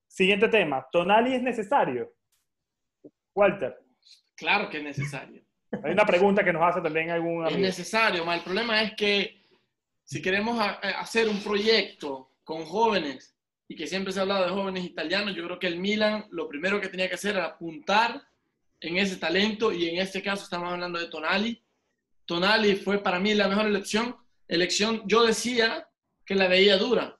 [0.08, 2.14] Siguiente tema, ¿Tonali es necesario?
[3.36, 3.78] Walter.
[4.36, 5.47] Claro que es necesario.
[5.84, 7.50] Hay una pregunta que nos hace también algún amigo.
[7.50, 9.38] Es necesario, el problema es que
[10.04, 13.36] si queremos hacer un proyecto con jóvenes
[13.68, 16.48] y que siempre se ha hablado de jóvenes italianos, yo creo que el Milan lo
[16.48, 18.26] primero que tenía que hacer era apuntar
[18.80, 21.62] en ese talento y en este caso estamos hablando de Tonali.
[22.26, 24.16] Tonali fue para mí la mejor elección.
[24.48, 25.90] elección yo decía
[26.26, 27.20] que la veía dura.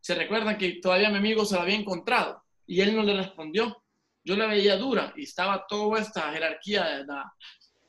[0.00, 3.82] Se recuerdan que todavía mi amigo se la había encontrado y él no le respondió.
[4.22, 7.04] Yo la veía dura y estaba toda esta jerarquía de,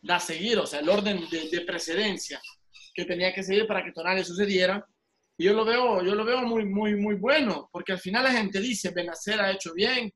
[0.02, 2.42] de, seguir, o sea, el orden de, de precedencia
[2.94, 4.86] que tenía que seguir para que Tonali sucediera
[5.40, 8.34] y yo lo veo, yo lo veo muy, muy, muy bueno, porque al final la
[8.34, 10.12] gente dice, Benacer ha hecho bien,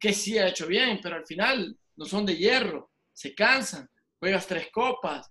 [0.00, 3.86] que sí ha hecho bien, pero al final no son de hierro, se cansan,
[4.18, 5.30] juegas tres copas,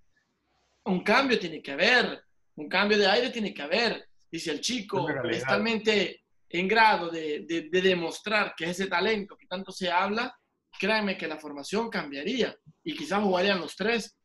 [0.84, 2.22] un cambio tiene que haber,
[2.54, 4.08] un cambio de aire tiene que haber.
[4.30, 9.36] Y si el chico es talmente en grado de, de, demostrar que es ese talento
[9.36, 10.32] que tanto se habla,
[10.78, 14.16] créanme que la formación cambiaría y quizás jugarían los tres.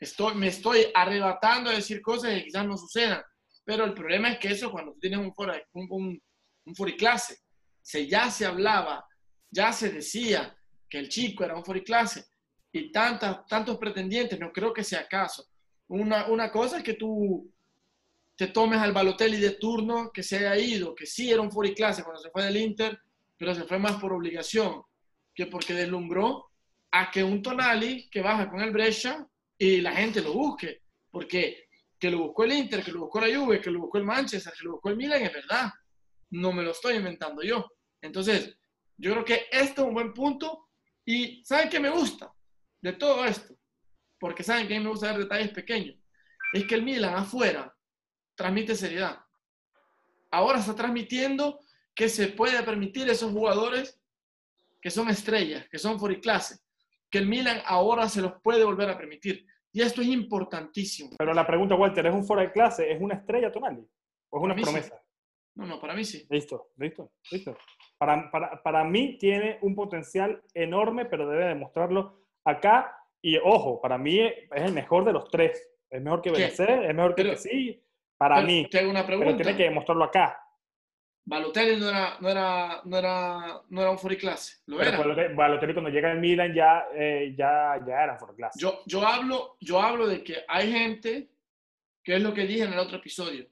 [0.00, 3.22] Estoy, me estoy arrebatando a decir cosas que quizás no sucedan,
[3.64, 6.22] pero el problema es que eso cuando tú tienes un, fora, un, un,
[6.64, 7.38] un foriclase,
[7.82, 9.06] se, ya se hablaba,
[9.50, 10.56] ya se decía
[10.88, 12.24] que el chico era un foriclase
[12.72, 15.46] y tantas, tantos pretendientes, no creo que sea caso.
[15.88, 17.52] Una, una cosa es que tú
[18.36, 22.04] te tomes al Balotelli de turno que se haya ido, que sí era un foriclase
[22.04, 23.00] cuando se fue del Inter,
[23.36, 24.82] pero se fue más por obligación
[25.38, 26.50] que porque deslumbró
[26.90, 29.24] a que un Tonali que baja con el Brescia
[29.56, 30.82] y la gente lo busque,
[31.12, 34.04] porque que lo buscó el Inter, que lo buscó la Juve, que lo buscó el
[34.04, 35.70] Manchester, que lo buscó el Milan, es verdad.
[36.30, 37.70] No me lo estoy inventando yo.
[38.00, 38.58] Entonces,
[38.96, 40.70] yo creo que esto es un buen punto.
[41.04, 42.34] Y ¿saben qué me gusta
[42.80, 43.54] de todo esto?
[44.18, 46.00] Porque saben que a mí me gusta ver detalles pequeños.
[46.52, 47.72] Es que el Milan afuera
[48.34, 49.20] transmite seriedad.
[50.32, 51.60] Ahora está transmitiendo
[51.94, 53.97] que se puede permitir esos jugadores
[54.80, 56.58] que son estrellas, que son clase,
[57.10, 59.46] que el Milan ahora se los puede volver a permitir.
[59.72, 61.10] Y esto es importantísimo.
[61.18, 62.90] Pero la pregunta, Walter, ¿es un fuera de clase?
[62.90, 63.86] ¿Es una estrella Tonali?
[64.30, 65.00] ¿O es una promesa?
[65.54, 66.26] No, no, para mí sí.
[66.30, 67.56] Listo, listo, listo.
[67.98, 73.98] Para, para, para, mí tiene un potencial enorme, pero debe demostrarlo acá Y ojo, para
[73.98, 75.68] mí es el mejor de los tres.
[75.90, 77.82] Es mejor que Benecer, es mejor que sí,
[78.16, 78.68] para mí.
[78.70, 79.32] Te hago una pregunta.
[79.32, 80.40] Pero tiene que demostrarlo acá.
[81.28, 84.62] Balotelli no era, no era, no era, no era un fuera clase.
[84.64, 84.96] ¿Lo era?
[84.96, 88.58] Balotelli cuando llega al Milan ya, eh, ya, ya era fuera clase.
[88.58, 91.28] Yo, yo, hablo, yo hablo de que hay gente,
[92.02, 93.46] que es lo que dije en el otro episodio,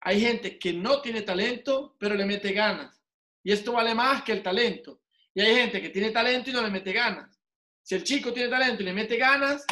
[0.00, 3.02] hay gente que no tiene talento, pero le mete ganas.
[3.42, 5.00] Y esto vale más que el talento.
[5.32, 7.40] Y hay gente que tiene talento y no le mete ganas.
[7.80, 9.64] Si el chico tiene talento y le mete ganas,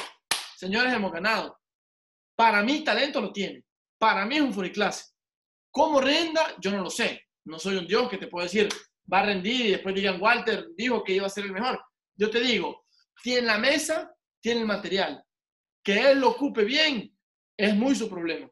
[0.56, 1.60] señores, hemos ganado.
[2.34, 3.62] Para mí, talento lo tiene.
[3.98, 5.12] Para mí es un clase.
[5.70, 6.54] ¿Cómo renda?
[6.58, 7.26] Yo no lo sé.
[7.44, 8.68] No soy un dios que te puedo decir,
[9.12, 11.80] va a rendir y después digan, Walter dijo que iba a ser el mejor.
[12.16, 12.84] Yo te digo,
[13.22, 15.22] tiene la mesa, tiene el material.
[15.82, 17.12] Que él lo ocupe bien
[17.56, 18.48] es muy su problema.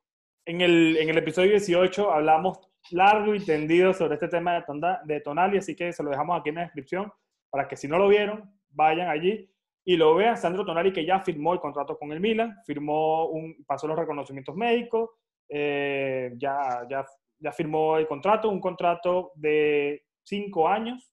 [0.46, 2.58] En el, en el episodio 18 hablamos
[2.90, 4.64] largo y tendido sobre este tema de,
[5.04, 7.12] de Tonali, así que se lo dejamos aquí en la descripción
[7.50, 9.50] para que si no lo vieron, vayan allí
[9.84, 10.36] y lo vean.
[10.36, 14.54] Sandro Tonali que ya firmó el contrato con el Milan, firmó un, pasó los reconocimientos
[14.54, 15.10] médicos,
[15.48, 17.04] eh, ya, ya,
[17.40, 21.12] ya firmó el contrato, un contrato de cinco años,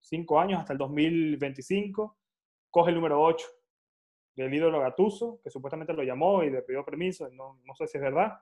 [0.00, 2.18] cinco años hasta el 2025,
[2.70, 3.46] coge el número 8
[4.34, 7.98] del ídolo Gatuso, que supuestamente lo llamó y le pidió permiso, no, no sé si
[7.98, 8.38] es verdad,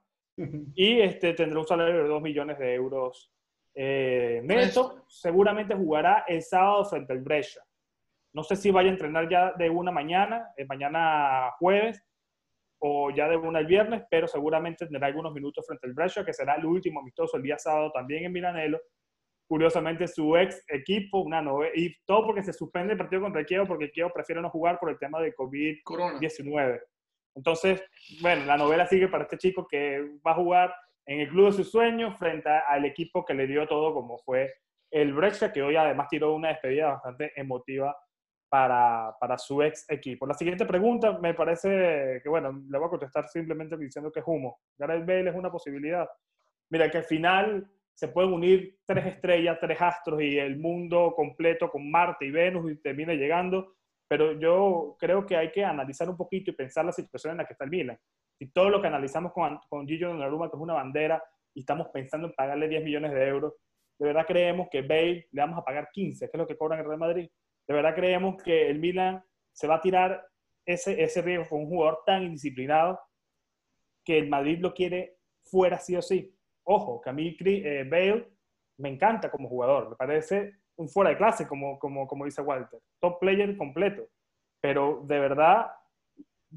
[0.74, 3.30] y este, tendrá un salario de 2 millones de euros
[3.74, 5.04] eh, neto.
[5.08, 7.62] Seguramente jugará el sábado frente al Brescia.
[8.32, 12.02] No sé si vaya a entrenar ya de una mañana, eh, mañana jueves,
[12.80, 16.32] o ya de una el viernes, pero seguramente tendrá algunos minutos frente al Brescia, que
[16.32, 18.80] será el último amistoso el día sábado también en Milanelo.
[19.46, 23.46] Curiosamente, su ex equipo, una novela, y todo porque se suspende el partido contra el
[23.46, 26.80] Kiev, porque el Kiev prefiere no jugar por el tema de COVID-19.
[27.34, 27.82] Entonces,
[28.22, 30.74] bueno, la novela sigue para este chico que va a jugar
[31.06, 34.54] en el club de sus sueños frente al equipo que le dio todo, como fue
[34.90, 37.96] el Brescia, que hoy además tiró una despedida bastante emotiva
[38.50, 40.26] para, para, su ex equipo.
[40.26, 44.26] La siguiente pregunta me parece que, bueno, le voy a contestar simplemente diciendo que es
[44.26, 44.58] humo.
[44.76, 46.08] Gareth Bale es una posibilidad.
[46.68, 51.70] Mira, que al final se pueden unir tres estrellas, tres astros y el mundo completo
[51.70, 53.76] con Marte y Venus y termina llegando
[54.10, 57.44] pero yo creo que hay que analizar un poquito y pensar la situación en la
[57.44, 57.96] que está el Milan.
[58.36, 61.22] Si todo lo que analizamos con, con Gillo Donnarumma, que es una bandera,
[61.54, 63.54] y estamos pensando en pagarle 10 millones de euros,
[64.00, 66.80] ¿de verdad creemos que Bale le vamos a pagar 15, que es lo que cobran
[66.80, 67.30] el Real Madrid?
[67.70, 70.26] ¿De verdad creemos que el Milan se va a tirar
[70.66, 73.00] ese, ese riesgo con un jugador tan indisciplinado
[74.04, 76.36] que el Madrid lo quiere fuera sí o sí?
[76.64, 78.26] Ojo, mí eh, Bale
[78.78, 82.80] me encanta como jugador, me parece un fuera de clase, como, como, como dice Walter.
[82.98, 84.08] Top player completo.
[84.60, 85.70] Pero de verdad,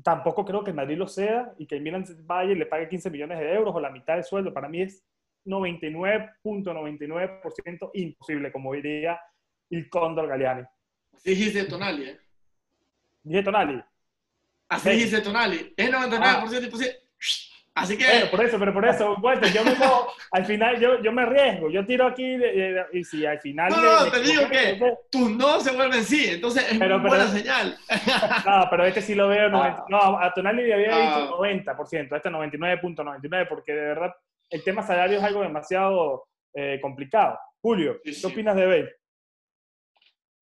[0.03, 2.89] tampoco creo que el Madrid lo sea y que el Milan vaya y le pague
[2.89, 4.51] 15 millones de euros o la mitad del sueldo.
[4.51, 5.05] Para mí es
[5.45, 9.21] 99.99% imposible, como diría
[9.69, 10.63] el Condor Galeani.
[11.13, 12.19] Así dijiste Tonali, ¿eh?
[13.23, 13.83] Dije Tonali.
[14.69, 15.73] Así dijiste Tonali.
[15.77, 17.03] Es 99% imposible.
[17.75, 18.05] Así que...
[18.05, 19.71] Bueno, por eso, pero por eso, Walter, yo me
[20.31, 22.37] al final yo, yo me arriesgo, yo tiro aquí
[22.93, 23.71] y si al final...
[23.71, 27.75] No, no, te digo que tus no se vuelven sí, entonces es pero, buena señal.
[28.45, 29.85] No, pero este sí lo veo, ah.
[29.89, 32.15] no, a Tonali le había dicho 90%, ah.
[32.17, 34.13] este 99.99, porque de verdad
[34.51, 37.39] el tema salario es algo demasiado eh, complicado.
[37.59, 38.95] Julio, ¿qué opinas de Bale?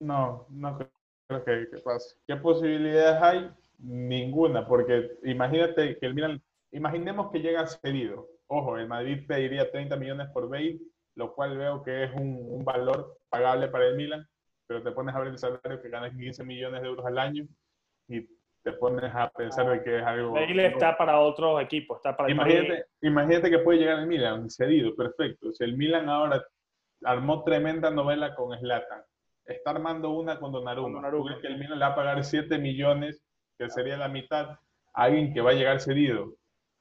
[0.01, 2.15] No, no creo que, que pase.
[2.27, 3.51] ¿Qué posibilidades hay?
[3.79, 6.41] Ninguna, porque imagínate que el Milan
[6.71, 8.27] Imaginemos que llega cedido.
[8.47, 10.79] Ojo, el Madrid pediría 30 millones por Bale,
[11.15, 14.27] lo cual veo que es un, valor pagable para el Milan,
[14.67, 17.45] pero te pones a ver el salario que ganas 15 millones de euros al año
[18.07, 18.21] y
[18.63, 20.31] te pones a pensar de que es algo...
[20.31, 24.95] Bale está para otro equipo, está para imagínate, imagínate que puede llegar el Milan cedido,
[24.95, 25.51] perfecto.
[25.51, 26.45] Si el Milan ahora
[27.03, 29.01] armó tremenda novela con Zlatan,
[29.51, 33.23] está armando una con Donnarumma, con que el Milan le va a pagar 7 millones,
[33.57, 36.33] que sería la mitad, a alguien que va a llegar cedido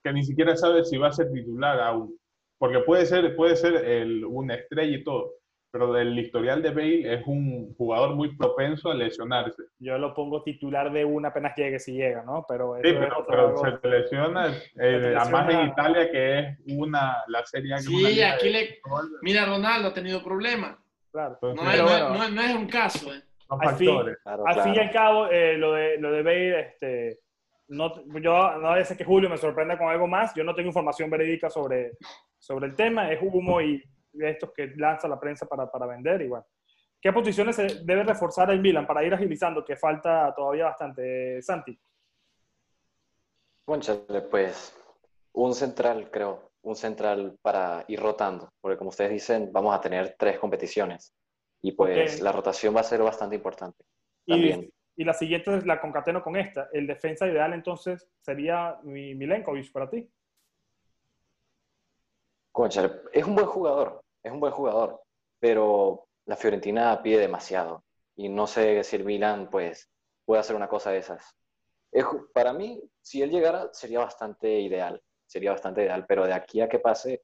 [0.02, 2.16] que ni siquiera sabe si va a ser titular aún.
[2.58, 5.32] Porque puede ser, puede ser el, una estrella y todo,
[5.70, 9.62] pero del historial de Bale es un jugador muy propenso a lesionarse.
[9.78, 12.44] Yo lo pongo titular de una apenas llegue si llega, ¿no?
[12.48, 14.48] Pero, sí, pero, se lesiona,
[14.78, 18.80] eh, además en Italia que es una, la serie Sí, aquí le...
[19.22, 20.76] Mira, Ronaldo ha tenido problemas.
[21.10, 21.38] Claro.
[21.42, 23.12] no, es, no, es, un caso.
[23.12, 23.22] Eh.
[23.48, 23.90] Al, fin,
[24.24, 27.20] al fin y al cabo, eh, lo, de, lo de Bale, este,
[27.68, 30.34] no, yo no a que Julio me sorprenda con algo más.
[30.34, 31.92] Yo no tengo información verídica sobre,
[32.38, 33.10] sobre el tema.
[33.10, 33.82] Es humo y
[34.12, 36.22] estos que lanza la prensa para, para vender.
[36.22, 36.44] igual
[37.00, 39.64] ¿Qué posiciones se debe reforzar el Milan para ir agilizando?
[39.64, 41.40] Que falta todavía bastante.
[41.40, 41.78] Santi.
[44.30, 44.76] pues
[45.32, 46.49] un central, creo.
[46.62, 48.52] Un central para ir rotando.
[48.60, 51.14] Porque como ustedes dicen, vamos a tener tres competiciones.
[51.62, 53.84] Y pues la rotación va a ser bastante importante.
[54.26, 54.62] También.
[54.96, 56.68] Y, Y la siguiente la concateno con esta.
[56.72, 60.10] El defensa ideal entonces sería Milenkovic para ti.
[62.52, 65.00] Concha, es un buen jugador, es un buen jugador,
[65.38, 67.84] pero la Fiorentina pide demasiado
[68.16, 69.88] y no sé si el Milan pues
[70.24, 71.34] puede hacer una cosa de esas.
[72.34, 76.68] para mí, si él llegara, sería bastante ideal, sería bastante ideal, pero de aquí a
[76.68, 77.22] que pase,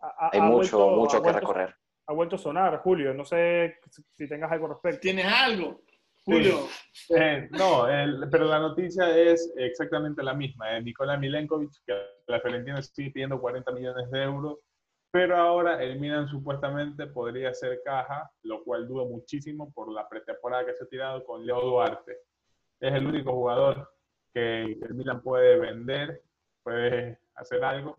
[0.00, 1.74] hay mucho, mucho que recorrer.
[2.06, 3.76] Ha vuelto a sonar, Julio, no sé
[4.10, 5.00] si tengas algo respecto.
[5.00, 5.82] ¿Tienes algo?
[6.24, 6.66] Julio.
[7.10, 7.86] Eh, no,
[8.30, 10.80] pero la noticia es exactamente la misma.
[10.80, 11.94] Nicolás Milenkovic, que
[12.26, 14.58] la Fiorentina sigue pidiendo 40 millones de euros,
[15.10, 20.64] pero ahora el Milan supuestamente podría hacer caja, lo cual dudo muchísimo por la pretemporada
[20.64, 22.16] que se ha tirado con Leo Duarte.
[22.80, 23.90] Es el único jugador
[24.32, 26.22] que el Milan puede vender,
[26.62, 27.96] puede hacer algo.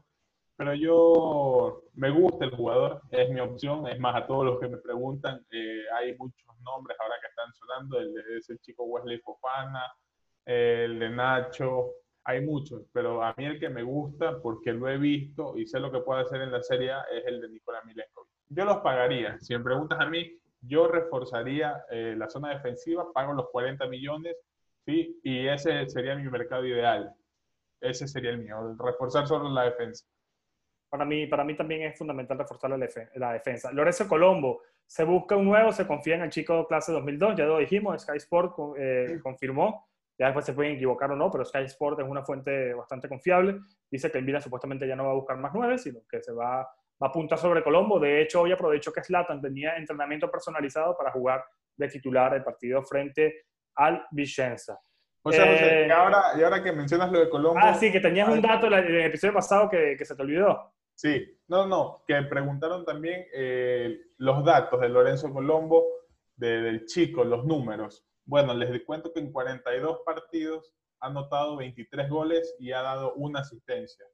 [0.56, 3.88] Pero yo me gusta el jugador, es mi opción.
[3.88, 7.54] Es más, a todos los que me preguntan, eh, hay muchos nombres ahora que están
[7.54, 9.92] sonando: el de ese chico Wesley Fofana,
[10.46, 11.92] el de Nacho,
[12.24, 12.84] hay muchos.
[12.94, 16.02] Pero a mí el que me gusta, porque lo he visto y sé lo que
[16.02, 18.30] puede hacer en la Serie A, es el de Nicolás Milenkovic.
[18.50, 19.40] Yo los pagaría.
[19.40, 24.36] Si me preguntas a mí, yo reforzaría eh, la zona defensiva, pago los 40 millones,
[24.86, 25.20] ¿sí?
[25.24, 27.14] Y ese sería mi mercado ideal.
[27.84, 30.06] Ese sería el mío, reforzar solo la defensa.
[30.90, 33.72] Para mí, para mí también es fundamental reforzar la, la defensa.
[33.72, 37.58] Lorenzo Colombo, se busca un nuevo, se confía en el chico clase 2002, ya lo
[37.58, 42.00] dijimos, Sky Sport eh, confirmó, ya después se pueden equivocar o no, pero Sky Sport
[42.00, 43.60] es una fuente bastante confiable,
[43.90, 46.32] dice que el Milan supuestamente ya no va a buscar más nueve, sino que se
[46.32, 46.68] va, va
[47.00, 51.44] a apuntar sobre Colombo, de hecho hoy aprovecho que Slatan tenía entrenamiento personalizado para jugar
[51.76, 54.80] de titular el partido frente al Vicenza.
[55.26, 57.60] O sea, y, ahora, y ahora que mencionas lo de Colombo...
[57.62, 60.74] Ah, sí, que tenías un dato en el episodio pasado que, que se te olvidó.
[60.96, 65.86] Sí, no, no, que preguntaron también eh, los datos de Lorenzo Colombo,
[66.36, 68.06] del chico, los números.
[68.26, 73.42] Bueno, les cuento que en 42 partidos ha anotado 23 goles y ha dado una
[73.42, 74.06] asistencia.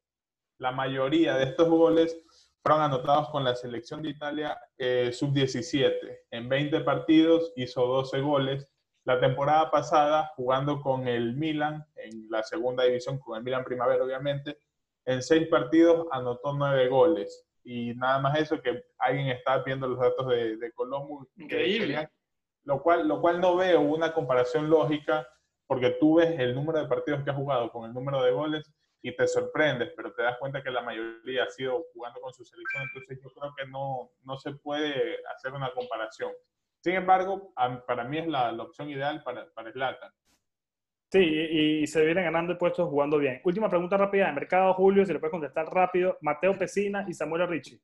[0.60, 2.18] La mayoría de estos goles
[2.62, 5.94] fueron anotados con la selección de Italia eh, sub-17.
[6.32, 8.72] En 20 partidos hizo 12 goles.
[9.06, 14.04] La temporada pasada, jugando con el Milan, en la segunda división, con el Milan Primavera
[14.04, 14.58] obviamente,
[15.06, 17.46] en seis partidos anotó nueve goles.
[17.64, 21.28] Y nada más eso que alguien está viendo los datos de, de Colombo.
[21.38, 22.10] Increíble.
[22.64, 25.28] lo, cual, lo cual no veo una comparación lógica
[25.70, 28.72] porque tú ves el número de partidos que ha jugado con el número de goles
[29.02, 32.44] y te sorprendes, pero te das cuenta que la mayoría ha sido jugando con su
[32.44, 36.32] selección, entonces yo creo que no, no se puede hacer una comparación.
[36.82, 37.54] Sin embargo,
[37.88, 40.12] para mí es la, la opción ideal para, para Zlatan.
[41.12, 43.42] Sí, y, se vienen ganando puestos jugando bien.
[43.44, 46.18] Última pregunta rápida de mercado, Julio, si le puedes contestar rápido.
[46.22, 47.82] Mateo Pesina y Samuel Ricci.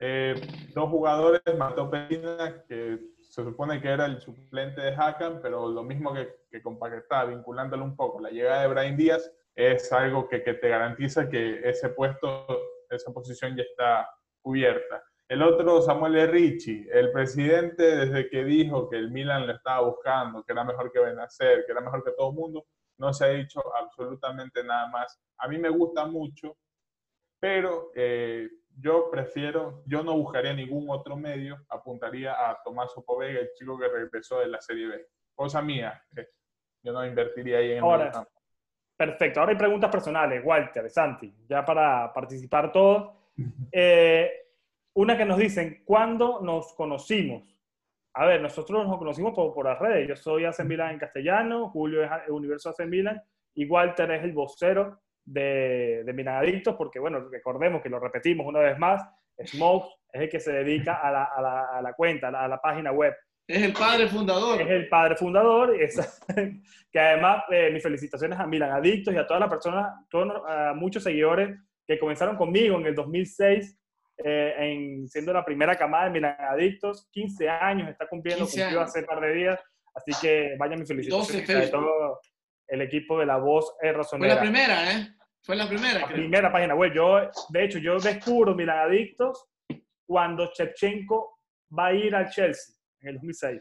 [0.00, 0.34] Eh,
[0.74, 5.84] dos jugadores, Mateo Pesina, que se supone que era el suplente de Hakan, pero lo
[5.84, 8.20] mismo que, que con Paquetá, vinculándolo un poco.
[8.20, 12.46] La llegada de Brian Díaz es algo que, que te garantiza que ese puesto,
[12.90, 14.10] esa posición ya está
[14.40, 15.04] cubierta.
[15.32, 20.44] El otro, Samuel Ricci, el presidente desde que dijo que el Milan lo estaba buscando,
[20.44, 22.66] que era mejor que Benacer, que era mejor que todo el mundo,
[22.98, 25.18] no se ha dicho absolutamente nada más.
[25.38, 26.58] A mí me gusta mucho,
[27.40, 33.54] pero eh, yo prefiero, yo no buscaría ningún otro medio, apuntaría a Tomás Povega, el
[33.54, 35.06] chico que regresó de la Serie B.
[35.34, 35.98] Cosa mía,
[36.82, 38.26] yo no invertiría ahí en Ahora, el
[38.94, 43.16] Perfecto, ahora hay preguntas personales, Walter, Santi, ya para participar todos.
[43.72, 44.30] Eh,
[44.94, 47.48] una que nos dicen, ¿cuándo nos conocimos?
[48.14, 50.08] A ver, nosotros nos conocimos por, por las redes.
[50.08, 53.20] Yo soy Hacen Milan en castellano, Julio es Universo Hacen Milan
[53.54, 58.46] y Walter es el vocero de, de Milan Adictos, porque bueno, recordemos que lo repetimos
[58.46, 59.02] una vez más,
[59.46, 62.60] Smoke es el que se dedica a la, a la, a la cuenta, a la,
[62.60, 63.14] página web.
[63.46, 64.60] Es el padre fundador.
[64.60, 65.74] Es el padre fundador,
[66.92, 69.90] que además eh, mis felicitaciones a Milan Adictos y a todas las personas,
[70.46, 73.78] a muchos seguidores que comenzaron conmigo en el 2006
[74.24, 77.08] eh, en, siendo la primera camada de Milan Adictos.
[77.10, 79.60] 15 años está cumpliendo, cumplió hace un par de días.
[79.94, 82.20] Así que vaya mi felicitaciones a todo
[82.68, 84.36] el equipo de La Voz Razonera.
[84.36, 85.08] Fue la primera, ¿eh?
[85.42, 86.00] Fue la primera.
[86.00, 86.92] La primera página web.
[86.94, 89.48] Yo, de hecho, yo descubro Milan Adictos
[90.06, 91.40] cuando Shevchenko
[91.76, 93.60] va a ir al Chelsea en el 2006.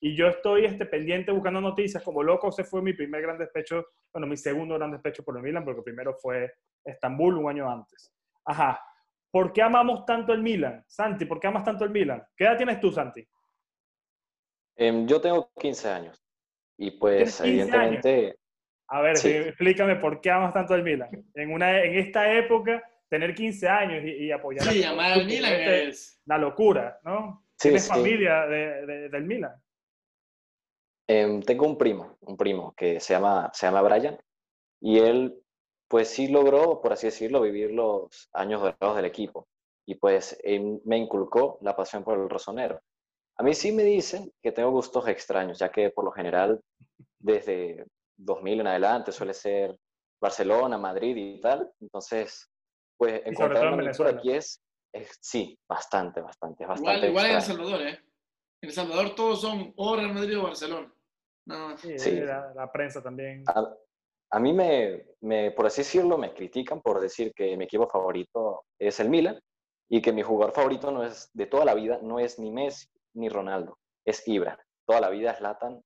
[0.00, 2.48] Y yo estoy este, pendiente buscando noticias como loco.
[2.48, 5.82] Ese fue mi primer gran despecho, bueno, mi segundo gran despecho por el Milan, porque
[5.82, 6.52] primero fue
[6.84, 8.12] Estambul un año antes.
[8.44, 8.80] Ajá.
[9.34, 10.84] ¿Por qué amamos tanto el Milan?
[10.86, 12.24] Santi, ¿por qué amas tanto el Milan?
[12.36, 13.26] ¿Qué edad tienes tú, Santi?
[14.76, 16.24] Em, yo tengo 15 años.
[16.78, 18.38] Y pues, evidentemente.
[18.86, 19.16] A ver,
[19.48, 21.08] explícame por qué amas tanto el Milan.
[21.34, 26.22] En, una, en esta época, tener 15 años y, apoyar sí, amar al Milan es.
[26.26, 27.44] La locura, ¿no?
[27.56, 29.60] Sí, Tienes familia de, del Milan.
[31.08, 34.16] Em, tengo un primo, un primo que se llama, se llama Brian,
[34.80, 35.43] y él,
[35.94, 39.46] pues sí logró, por así decirlo, vivir los años dorados del equipo.
[39.86, 40.36] Y pues
[40.84, 42.80] me inculcó la pasión por el rosonero.
[43.38, 46.60] A mí sí me dicen que tengo gustos extraños, ya que por lo general,
[47.20, 47.86] desde
[48.16, 49.78] 2000 en adelante, suele ser
[50.20, 51.70] Barcelona, Madrid y tal.
[51.80, 52.50] Entonces,
[52.98, 54.60] pues encontrarme por aquí es,
[55.20, 57.06] sí, bastante, bastante, bastante.
[57.06, 58.00] Igual, en El Salvador, ¿eh?
[58.62, 60.92] En El Salvador todos son o Real Madrid o Barcelona.
[61.46, 61.78] No.
[61.78, 63.44] Sí, La, prensa también.
[63.46, 63.76] A,
[64.38, 68.98] mí me, me, por así decirlo, me critican por decir que mi equipo favorito es
[69.00, 69.40] el Milan
[69.88, 72.88] y que mi jugador favorito no es de toda la vida no es ni Messi
[73.14, 74.58] ni Ronaldo, es Ibra.
[74.86, 75.80] Toda la vida es Latan.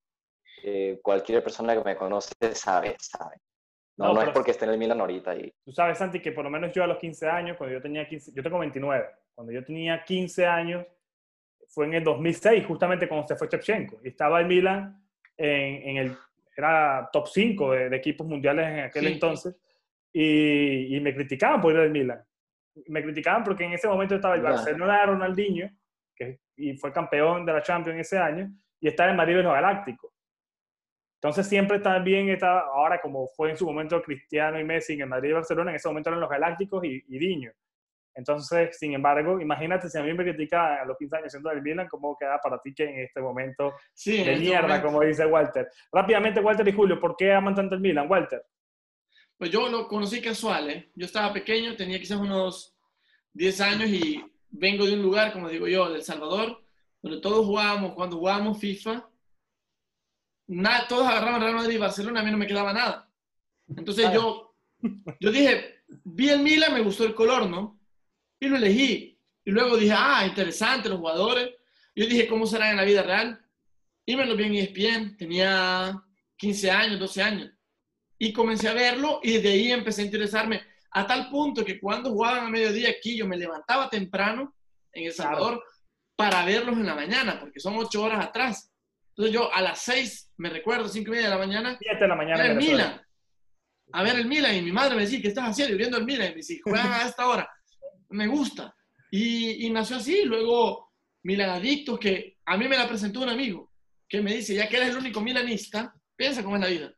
[0.65, 3.37] Eh, cualquier persona que me conoce sabe, sabe.
[3.97, 5.35] No, no, es porque esté en el Milan ahorita.
[5.35, 5.53] Y...
[5.65, 8.09] Tú sabes, Santi, que por lo menos yo a los 15 años, cuando yo tenía
[8.09, 10.87] 15, yo tengo 29, cuando yo tenía 15 años,
[11.69, 13.99] fue en el 2006, justamente cuando se fue Shevchenko.
[14.05, 15.05] Y estaba el Milan
[15.37, 16.17] en, en el,
[16.59, 19.57] era top 5 de, equipos mundiales en aquel entonces,
[20.13, 22.21] y, y, me criticaban por ir al Milan.
[22.89, 25.71] Me criticaban porque en ese momento estaba el Barcelona de Ronaldinho,
[26.17, 28.51] que, y fue campeón de la Champions ese año,
[28.81, 30.13] y estaba en Madrid los Galácticos.
[31.21, 35.31] Entonces siempre también estaba, ahora como fue en su momento Cristiano y Messi en Madrid
[35.31, 37.53] y Barcelona, en ese momento eran los Galácticos y, y Diño.
[38.19, 41.63] Entonces, sin embargo, imagínate si a mí me critica a los 15 años siendo del
[41.63, 45.69] Milan, ¿cómo queda para ti que en este momento de este mierda, como dice Walter?
[45.93, 48.45] Rápidamente, Walter y Julio, ¿por qué aman tanto el Milan, Walter?
[49.37, 50.91] Pues yo lo conocí casual, ¿eh?
[50.97, 52.77] Yo estaba pequeño, tenía quizás unos
[53.35, 56.61] 10 años y vengo de un lugar, como digo yo, de El Salvador,
[57.01, 59.09] donde todos jugábamos, cuando jugábamos FIFA,
[60.89, 63.09] todos agarraban Real Madrid y Barcelona, a mí no me quedaba nada.
[63.77, 64.57] Entonces yo,
[65.21, 67.78] yo dije, vi el Milan, me gustó el color, ¿no?
[68.41, 69.19] Y lo elegí.
[69.45, 71.51] Y luego dije, ah, interesante los jugadores.
[71.95, 73.41] Yo dije, ¿cómo serán en la vida real?
[74.05, 76.03] Y me lo vi en ESPN, tenía
[76.37, 77.51] 15 años, 12 años.
[78.19, 82.11] Y comencé a verlo y de ahí empecé a interesarme a tal punto que cuando
[82.11, 84.55] jugaban a mediodía aquí yo me levantaba temprano
[84.93, 85.63] en El Salvador
[86.17, 88.73] para verlos en la mañana, porque son ocho horas atrás.
[89.11, 92.09] Entonces yo a las seis, me recuerdo, cinco y media de la mañana, siete de
[92.09, 93.01] la mañana el Milan,
[93.93, 95.77] a ver el Milan, y mi madre me decía, ¿qué estás haciendo?
[95.77, 97.49] viendo el Milan, y me decía, juegan a esta hora,
[98.11, 98.75] me gusta.
[99.11, 100.93] Y, y nació así, luego
[101.23, 103.73] Milan Adictos, que a mí me la presentó un amigo,
[104.09, 106.93] que me dice, ya que eres el único milanista, piensa cómo es la vida.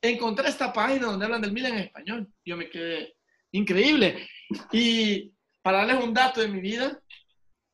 [0.00, 2.28] Encontré esta página donde hablan del Milan en español.
[2.44, 3.16] Yo me quedé
[3.52, 4.28] increíble.
[4.72, 5.32] Y
[5.62, 7.00] para darles un dato de mi vida,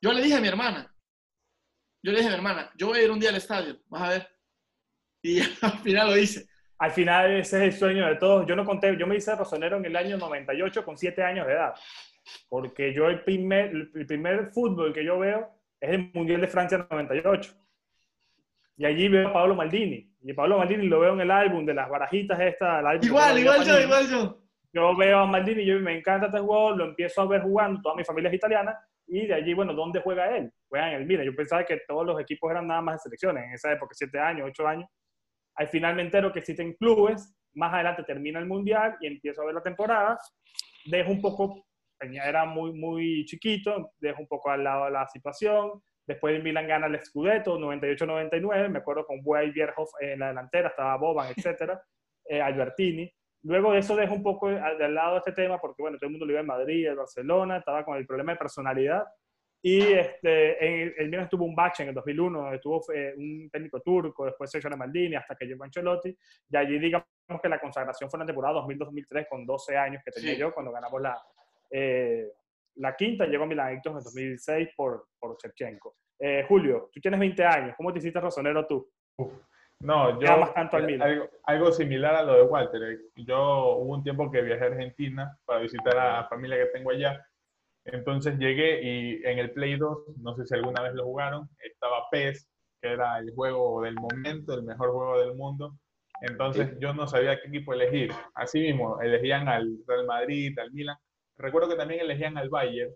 [0.00, 0.92] yo le dije a mi hermana,
[2.02, 4.02] yo le dije a mi hermana, yo voy a ir un día al estadio, vas
[4.02, 4.28] a ver.
[5.22, 6.46] Y al final lo hice.
[6.78, 8.44] Al final ese es el sueño de todos.
[8.46, 11.52] Yo no conté, yo me hice rosonero en el año 98 con 7 años de
[11.52, 11.74] edad.
[12.48, 15.48] Porque yo el primer, el primer fútbol que yo veo
[15.80, 17.54] es el Mundial de Francia 98.
[18.76, 20.10] Y allí veo a Pablo Maldini.
[20.22, 22.80] Y Pablo Maldini lo veo en el álbum de las barajitas esta.
[23.02, 24.38] igual, igual yo, igual yo.
[24.72, 27.94] Yo veo a Maldini yo me encanta este jugador, lo empiezo a ver jugando, toda
[27.94, 28.74] mi familia es italiana,
[29.06, 30.50] y de allí, bueno, ¿dónde juega él?
[30.68, 31.26] Juega en el Milan.
[31.26, 34.18] Yo pensaba que todos los equipos eran nada más de selecciones, en esa época, siete
[34.18, 34.88] años, ocho años.
[35.56, 39.46] Al final me entero que existen clubes, más adelante termina el Mundial y empiezo a
[39.46, 40.18] ver la temporada.
[40.86, 41.66] Dejo un poco,
[42.02, 45.82] era muy, muy chiquito, dejo un poco al lado la situación.
[46.06, 50.68] Después el Milan gana el Scudetto, 98-99, me acuerdo con Buey Bierhoff en la delantera,
[50.68, 51.82] estaba Boban, etcétera,
[52.24, 53.10] eh, Albertini.
[53.44, 56.26] Luego de eso dejo un poco de lado este tema porque, bueno, todo el mundo
[56.26, 59.04] lo iba en Madrid, en Barcelona, estaba con el problema de personalidad.
[59.64, 63.80] Y este, en, el Milan tuvo un bache en el 2001, estuvo eh, un técnico
[63.80, 66.16] turco, después Sergio Maldini, hasta que llegó Ancelotti.
[66.50, 67.06] Y allí digamos
[67.40, 70.72] que la consagración fue en la temporada 2002-2003, con 12 años que tenía yo, cuando
[70.72, 71.16] ganamos la,
[71.72, 72.28] eh,
[72.76, 73.26] la quinta.
[73.26, 75.96] Llegó Milan en 2006 por, por Shevchenko.
[76.18, 78.88] Eh, Julio, tú tienes 20 años, ¿cómo te hiciste rosonero tú?
[79.80, 83.00] No, yo algo, algo, similar a lo de Walter.
[83.16, 86.92] Yo hubo un tiempo que viajé a Argentina para visitar a la familia que tengo
[86.92, 87.20] allá.
[87.84, 92.08] Entonces llegué y en el Play 2, no sé si alguna vez lo jugaron, estaba
[92.12, 92.48] PES,
[92.80, 95.74] que era el juego del momento, el mejor juego del mundo.
[96.20, 98.12] Entonces yo no sabía qué equipo elegir.
[98.34, 100.96] Así mismo, elegían al Real Madrid, al Milan.
[101.42, 102.94] Recuerdo que también elegían al Bayern.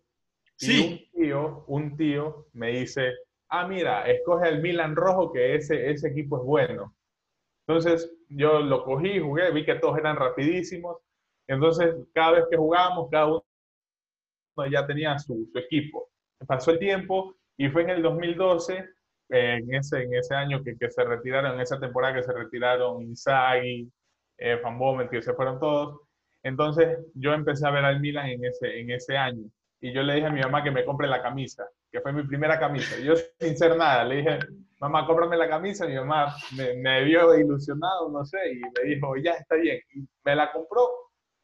[0.56, 1.10] Sí.
[1.12, 3.12] Y un tío, un tío me dice,
[3.48, 6.94] ah, mira, escoge el Milan rojo, que ese, ese equipo es bueno.
[7.66, 10.98] Entonces yo lo cogí, jugué, vi que todos eran rapidísimos.
[11.48, 13.44] Entonces cada vez que jugábamos, cada uno
[14.70, 16.08] ya tenía su, su equipo.
[16.46, 18.88] Pasó el tiempo y fue en el 2012,
[19.30, 23.02] en, ese, en ese año que, que, se retiraron, en esa temporada que se retiraron
[23.02, 23.90] Inzaghi,
[24.38, 26.05] eh, Van Bommel, que se fueron todos.
[26.46, 29.44] Entonces yo empecé a ver al Milan en ese, en ese año
[29.80, 31.66] y yo le dije a mi mamá que me compre la camisa
[31.96, 32.98] que fue mi primera camisa.
[32.98, 34.38] Yo sin ser nada, le dije,
[34.80, 35.86] mamá, cómprame la camisa.
[35.86, 39.80] Mi mamá me, me vio ilusionado, no sé, y me dijo, ya está bien.
[39.94, 40.88] Y me la compró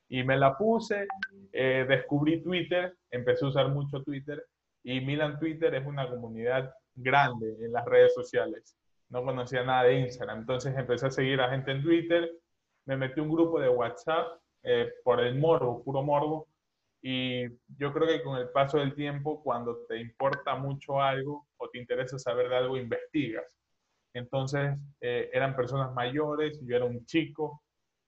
[0.08, 1.06] y me la puse.
[1.52, 4.44] Eh, descubrí Twitter, empecé a usar mucho Twitter
[4.84, 8.76] y Milan Twitter es una comunidad grande en las redes sociales.
[9.08, 12.30] No conocía nada de Instagram, entonces empecé a seguir a gente en Twitter,
[12.86, 16.48] me metí un grupo de WhatsApp eh, por el morbo, puro morbo,
[17.02, 21.68] y yo creo que con el paso del tiempo, cuando te importa mucho algo o
[21.68, 23.58] te interesa saber de algo, investigas.
[24.14, 27.62] Entonces, eh, eran personas mayores, yo era un chico,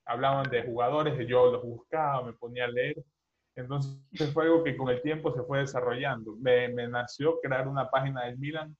[0.07, 3.03] hablaban de jugadores, yo los buscaba, me ponía a leer.
[3.57, 3.99] Entonces,
[4.33, 6.37] fue algo que con el tiempo se fue desarrollando.
[6.37, 8.77] Me, me nació crear una página del Milan,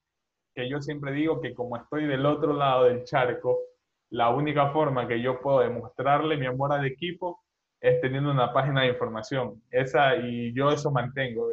[0.55, 3.59] que yo siempre digo que como estoy del otro lado del charco,
[4.11, 7.44] la única forma que yo puedo demostrarle mi amor al equipo
[7.85, 9.63] es teniendo una página de información.
[9.71, 11.51] Esa, y yo eso mantengo.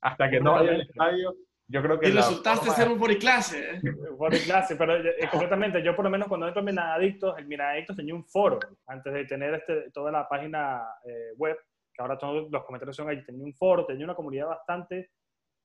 [0.00, 1.34] Hasta que no vaya al estadio,
[1.66, 2.10] yo creo que...
[2.10, 3.72] Y resultaste ser un boriclase.
[3.72, 3.80] ¿eh?
[4.16, 5.82] Boriclase, pero eh, completamente.
[5.82, 9.24] Yo por lo menos cuando entro en Minadictos, el Minadictos tenía un foro antes de
[9.24, 11.56] tener este, toda la página eh, web,
[11.92, 13.24] que ahora todos los comentarios son ahí.
[13.24, 15.10] Tenía un foro, tenía una comunidad bastante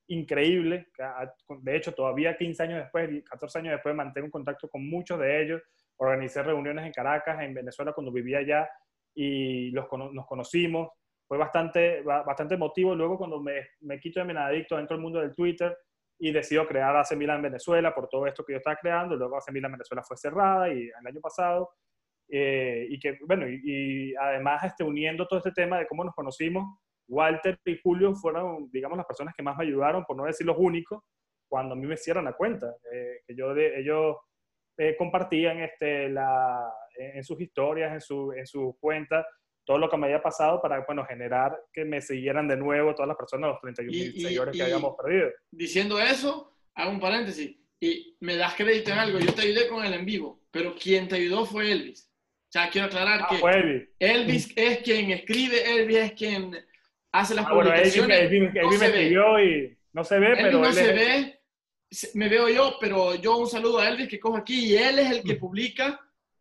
[0.07, 0.88] increíble.
[1.62, 5.43] De hecho, todavía 15 años después, 14 años después, mantengo un contacto con muchos de
[5.43, 5.62] ellos.
[5.97, 8.68] Organicé reuniones en Caracas, en Venezuela, cuando vivía allá
[9.22, 10.89] y los, nos conocimos.
[11.28, 12.95] Fue bastante, bastante emotivo.
[12.95, 15.78] Luego, cuando me, me quito de Menadicto, dentro del mundo del Twitter
[16.17, 19.17] y decido crear AC Milan Venezuela por todo esto que yo estaba creando.
[19.17, 21.70] Luego AC Milan Venezuela fue cerrada y el año pasado.
[22.30, 26.80] Eh, y que, bueno, y, además este, uniendo todo este tema de cómo nos conocimos,
[27.09, 30.57] Walter y Julio fueron, digamos, las personas que más me ayudaron, por no decir los
[30.57, 31.03] únicos,
[31.49, 32.74] cuando a mí me hicieron la cuenta.
[32.93, 34.15] Eh, que yo de, ellos
[34.78, 39.26] eh, compartían este, la, en sus historias, en su, en sus cuentas,
[39.66, 43.08] todo lo que me había pasado para, bueno, generar que me siguieran de nuevo todas
[43.08, 45.30] las personas, los 31 mil seguidores que habíamos perdido.
[45.52, 49.86] Diciendo eso, hago un paréntesis, y me das crédito en algo, yo te ayudé con
[49.86, 52.12] el en vivo, pero quien te ayudó fue Elvis.
[52.12, 54.52] O sea, quiero aclarar ah, que Elvis.
[54.56, 56.58] es quien escribe, Elvis es quien
[57.12, 58.20] hace las ah, publicaciones.
[58.22, 60.60] Elvis, Elvis, me pidió y no se ve, pero...
[60.60, 61.41] No se ve,
[62.16, 65.12] me veo yo, pero yo un saludo a Elvis que cojo aquí y él es
[65.12, 65.39] el que mm.
[65.39, 66.00] publica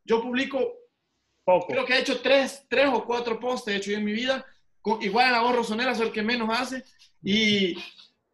[0.09, 0.75] yo publico,
[1.45, 1.67] Poco.
[1.69, 4.45] creo que he hecho tres, tres o cuatro posts, he hecho yo en mi vida.
[5.03, 6.83] igual en la voz rosonera soy el que menos hace.
[7.23, 7.77] Y,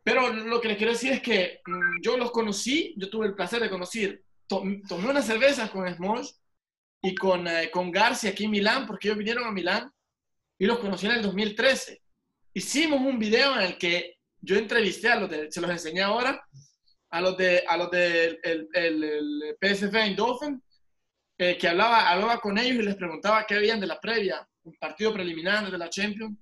[0.02, 3.34] pero lo que les quiero decir es que mm, yo los conocí, yo tuve el
[3.34, 6.30] placer de conocer, tomé unas cervezas con Smosh
[7.02, 9.90] y con, eh, con Garcia aquí en Milán, porque ellos vinieron a Milán
[10.58, 12.00] y los conocí en el 2013.
[12.54, 16.46] Hicimos un video en el que yo entrevisté a los de, se los enseñé ahora,
[17.10, 20.62] a los de, a los de el, el, el PSV Eindhoven
[21.38, 24.74] eh, que hablaba, hablaba con ellos y les preguntaba qué habían de la previa, un
[24.74, 26.38] partido preliminar de la Champions.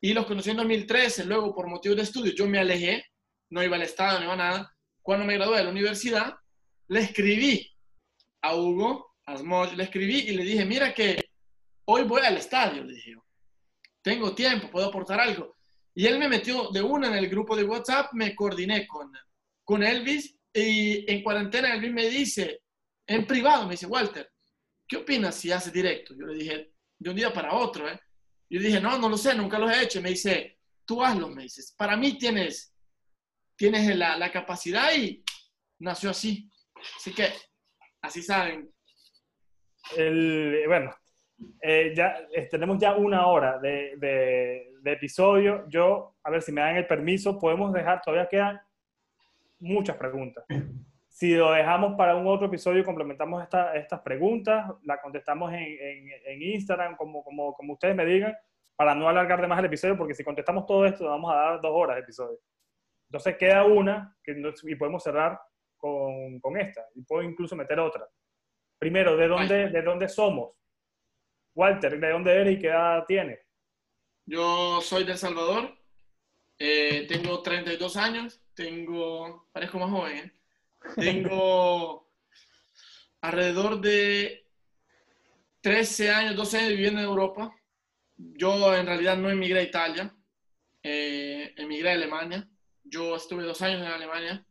[0.00, 3.04] Y los conocí en 2013, luego por motivos de estudio yo me alejé,
[3.50, 4.76] no iba al estado, no iba a nada.
[5.02, 6.36] Cuando me gradué de la universidad,
[6.88, 7.70] le escribí
[8.42, 11.30] a Hugo, a Smosh, le escribí y le dije, mira que
[11.86, 13.14] hoy voy al estadio, le dije
[14.02, 15.56] tengo tiempo, puedo aportar algo.
[15.94, 19.12] Y él me metió de una en el grupo de WhatsApp, me coordiné con,
[19.64, 22.60] con Elvis y en cuarentena Elvis me dice,
[23.08, 24.30] en privado me dice, Walter,
[24.86, 26.14] ¿qué opinas si hace directo?
[26.14, 27.98] Yo le dije, de un día para otro, ¿eh?
[28.50, 30.00] Yo dije, no, no lo sé, nunca los he hecho.
[30.00, 31.74] Me dice, tú hazlo, me dices.
[31.76, 32.74] Para mí tienes,
[33.56, 35.22] tienes la, la capacidad y
[35.80, 36.50] nació así.
[36.96, 37.28] Así que,
[38.00, 38.70] así saben.
[39.96, 40.94] El, bueno,
[41.62, 45.66] eh, ya eh, tenemos ya una hora de, de, de, episodio.
[45.68, 48.60] Yo, a ver si me dan el permiso, podemos dejar, todavía quedan
[49.60, 50.44] muchas preguntas.
[51.18, 56.42] Si lo dejamos para un otro episodio, complementamos esta, estas preguntas, la contestamos en, en,
[56.42, 58.36] Instagram, como, como, como, ustedes me digan,
[58.76, 61.60] para no alargar de más el episodio, porque si contestamos todo esto, vamos a dar
[61.60, 62.38] dos horas de episodio.
[63.08, 65.40] Entonces queda una que, y podemos cerrar
[65.76, 68.08] con, con, esta, y puedo incluso meter otra.
[68.78, 70.52] Primero, ¿de dónde, ¿de dónde somos?
[71.52, 73.40] Walter, ¿de dónde eres y qué edad tienes?
[74.24, 75.76] Yo soy de El Salvador,
[76.60, 80.37] eh, tengo 32 años, tengo, parezco más joven, ¿eh?
[80.94, 82.08] Tengo
[83.20, 84.46] alrededor de
[85.60, 87.54] 13 años, 12 años viviendo en Europa.
[88.16, 90.14] Yo en realidad no emigré a Italia,
[90.82, 92.48] eh, emigré a Alemania.
[92.84, 94.44] Yo estuve dos años en Alemania.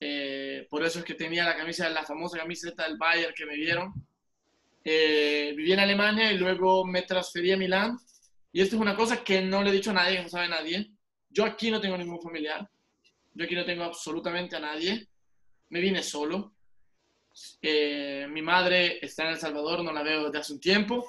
[0.00, 3.54] Eh, por eso es que tenía la camisa, la famosa camiseta del Bayern que me
[3.54, 3.92] vieron.
[4.84, 7.98] Eh, viví en Alemania y luego me transferí a Milán.
[8.52, 10.48] Y esto es una cosa que no le he dicho a nadie, que no sabe
[10.48, 10.90] nadie.
[11.30, 12.68] Yo aquí no tengo ningún familiar.
[13.32, 15.08] Yo aquí no tengo absolutamente a nadie
[15.74, 16.54] me vine solo.
[17.60, 21.04] Eh, mi madre está en El Salvador, no la veo desde hace un tiempo.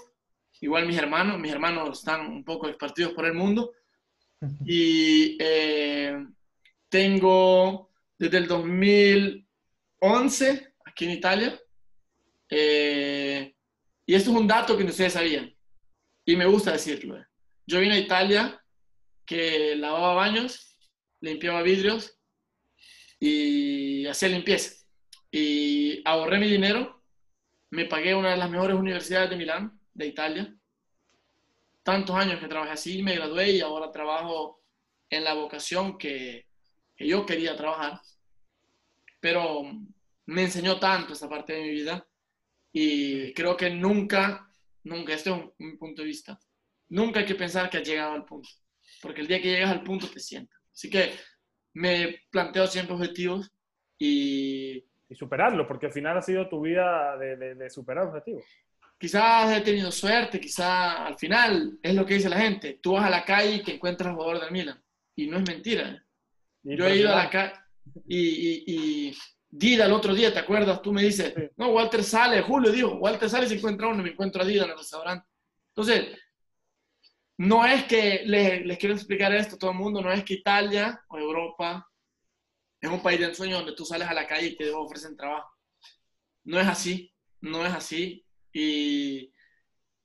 [0.59, 3.74] Igual mis hermanos, mis hermanos están un poco esparcidos por el mundo.
[4.66, 6.18] Y, eh,
[6.89, 11.61] tengo desde el 2011 aquí en Italia.
[12.49, 13.53] Eh,
[14.03, 15.55] y esto es un dato que no ustedes sabían.
[16.26, 17.24] Y me gusta decirlo.
[17.68, 18.66] Yo vine a Italia
[19.28, 20.76] que lavaba baños,
[21.22, 22.14] limpiaba vidrios
[23.20, 24.86] y hacía limpieza.
[25.32, 27.03] Y ahorré mi dinero,
[27.72, 30.55] me pagué una de las mejores universidades de Milán, de Italia.
[31.84, 34.63] Tantos años que trabajé así, me gradué y ahora trabajo
[35.09, 36.47] en la vocación que,
[36.97, 37.99] yo quería trabajar.
[39.20, 39.63] Pero
[40.26, 42.07] me enseñó tanto esa parte de mi vida
[42.72, 44.49] y creo que nunca,
[44.84, 46.39] nunca, este es un, punto de vista,
[46.89, 48.49] nunca hay que pensar que has llegado al punto,
[49.01, 50.57] porque el día que llegas al punto te sientas.
[50.72, 51.13] Así que
[51.76, 53.51] me planteo siempre objetivos
[53.97, 54.84] y...
[55.07, 58.43] Y superarlo, porque al final ha sido tu vida de, de, superar objetivos.
[58.97, 62.80] Quizás he tenido suerte, quizás al final es lo que dice la gente.
[62.82, 64.84] Tú vas a la calle y te encuentras al jugador del Milan.
[65.15, 66.03] Y no es mentira.
[66.63, 67.53] Yo he ido a la calle
[68.07, 69.15] y, y
[69.57, 70.82] Dida el otro día, ¿te acuerdas?
[70.82, 74.09] Tú me dices, no, Walter sale, Julio dijo, Walter sale y se encuentra uno, me
[74.09, 75.26] encuentro a Dida en el restaurante.
[75.69, 76.07] Entonces,
[77.38, 80.36] no es que les, les, quiero explicar esto a todo el mundo, no es que
[80.36, 81.88] Italia o Europa
[82.79, 85.49] es un país de ensueño donde tú sales a la calle y te ofrecen trabajo.
[86.45, 88.25] No es así, no es así.
[88.53, 89.33] Y,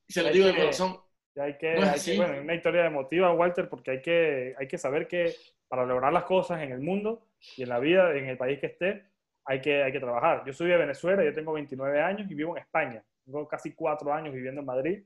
[0.09, 0.99] se lo digo de corazón.
[1.37, 5.07] Hay que, no es bueno, una historia emotiva, Walter, porque hay que, hay que saber
[5.07, 5.35] que
[5.69, 8.67] para lograr las cosas en el mundo y en la vida, en el país que
[8.67, 9.05] esté,
[9.45, 10.43] hay que, hay que trabajar.
[10.45, 13.05] Yo soy de Venezuela, yo tengo 29 años y vivo en España.
[13.25, 15.03] Tengo casi cuatro años viviendo en Madrid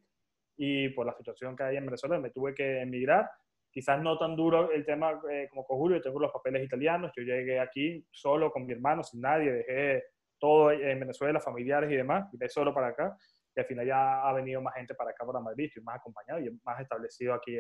[0.57, 3.31] y por la situación que hay en Venezuela me tuve que emigrar.
[3.71, 7.25] Quizás no tan duro el tema eh, como con Julio, tengo los papeles italianos, yo
[7.25, 10.05] llegué aquí solo con mi hermano, sin nadie, dejé
[10.39, 13.17] todo en Venezuela, familiares y demás, y solo para acá.
[13.57, 16.41] Y al final ya ha venido más gente para acá, para Madrid, estoy más acompañado
[16.41, 17.57] y más establecido aquí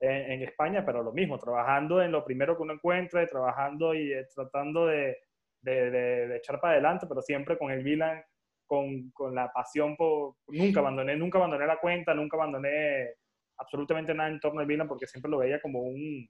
[0.00, 4.12] en, en España, pero lo mismo, trabajando en lo primero que uno encuentre, trabajando y
[4.12, 5.16] eh, tratando de,
[5.62, 8.22] de, de, echar para adelante, pero siempre con el Milan,
[8.68, 10.36] con, con, la pasión por...
[10.46, 13.14] Nunca abandoné, nunca abandoné la cuenta, nunca abandoné
[13.58, 16.28] absolutamente nada en torno al Milan porque siempre lo veía como un,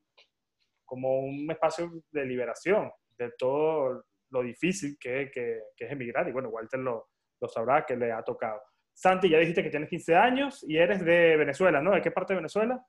[0.87, 6.29] como un espacio de liberación de todo lo difícil que, que, es emigrar.
[6.29, 7.09] Y bueno, Walter lo,
[7.41, 8.61] lo sabrá que le ha tocado.
[8.95, 11.93] Santi, ya dijiste que tienes 15 años y eres de Venezuela, ¿no?
[11.93, 12.83] ¿De qué parte de Venezuela?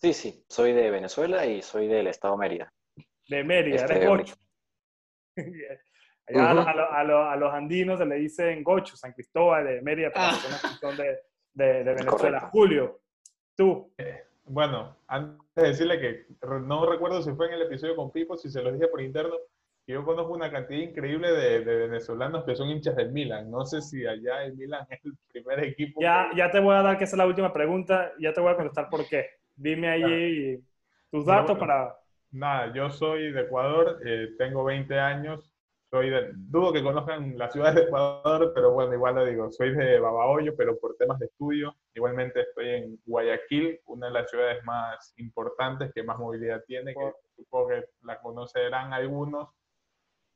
[0.00, 2.72] Sí, sí, soy de Venezuela y soy del estado Mérida.
[3.28, 4.38] De Mérida, eres
[6.26, 6.68] este, gocho.
[6.68, 10.92] a, los andinos se le dicen Gocho, San Cristóbal, de Mérida, para ah.
[10.96, 12.40] de, de, de, Venezuela.
[12.52, 13.00] Julio,
[13.54, 13.92] tú.
[13.98, 16.26] Eh, bueno, antes de decirle que
[16.62, 19.34] no recuerdo si fue en el episodio con Pipo, si se lo dije por interno,
[19.86, 23.50] que yo conozco una cantidad increíble de, venezolanos que son hinchas del Milan.
[23.50, 26.00] No sé si allá el Milan es el primer equipo.
[26.00, 28.52] Ya, ya te voy a dar que esa es la última pregunta, ya te voy
[28.52, 29.26] a contestar por qué.
[29.54, 30.60] Dime ahí
[31.10, 31.96] tus datos para
[32.32, 35.55] Nada, yo soy de Ecuador, eh, tengo 20 años,
[35.90, 39.74] soy de, dudo que conozcan la ciudad de Ecuador, pero bueno, igual lo digo, soy
[39.74, 41.76] de Babahoyo, pero por temas de estudio.
[41.94, 47.12] Igualmente estoy en Guayaquil, una de las ciudades más importantes, que más movilidad tiene, que
[47.36, 49.48] supongo que la conocerán algunos.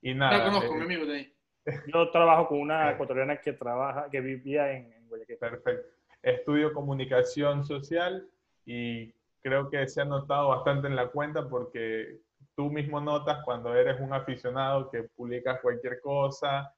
[0.01, 0.39] Y nada.
[0.39, 1.35] La conozco, eh, mi amigo de ahí.
[1.93, 5.37] Yo trabajo con una ecuatoriana que trabaja, que vivía en, en Guayaquil.
[5.37, 5.89] Perfecto.
[6.23, 8.29] Estudio comunicación social
[8.65, 12.21] y creo que se ha notado bastante en la cuenta porque
[12.57, 16.73] tú mismo notas cuando eres un aficionado que publicas cualquier cosa,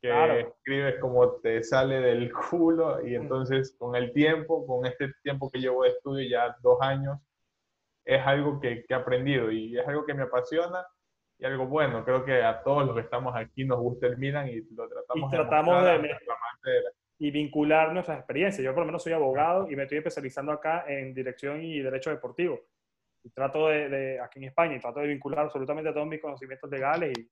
[0.00, 5.50] que escribes como te sale del culo y entonces con el tiempo, con este tiempo
[5.50, 7.18] que llevo de estudio, ya dos años,
[8.04, 10.86] es algo que, que he aprendido y es algo que me apasiona
[11.38, 12.04] y algo bueno.
[12.04, 15.32] Creo que a todos los que estamos aquí nos gusta el Milan y lo tratamos,
[15.32, 16.82] y tratamos de, de,
[17.18, 18.62] y vincular nuestras experiencias.
[18.62, 22.10] Yo por lo menos soy abogado y me estoy especializando acá en dirección y derecho
[22.10, 22.60] deportivo.
[23.24, 27.12] Y trato de, aquí en España, y trato de vincular absolutamente todos mis conocimientos legales
[27.18, 27.28] y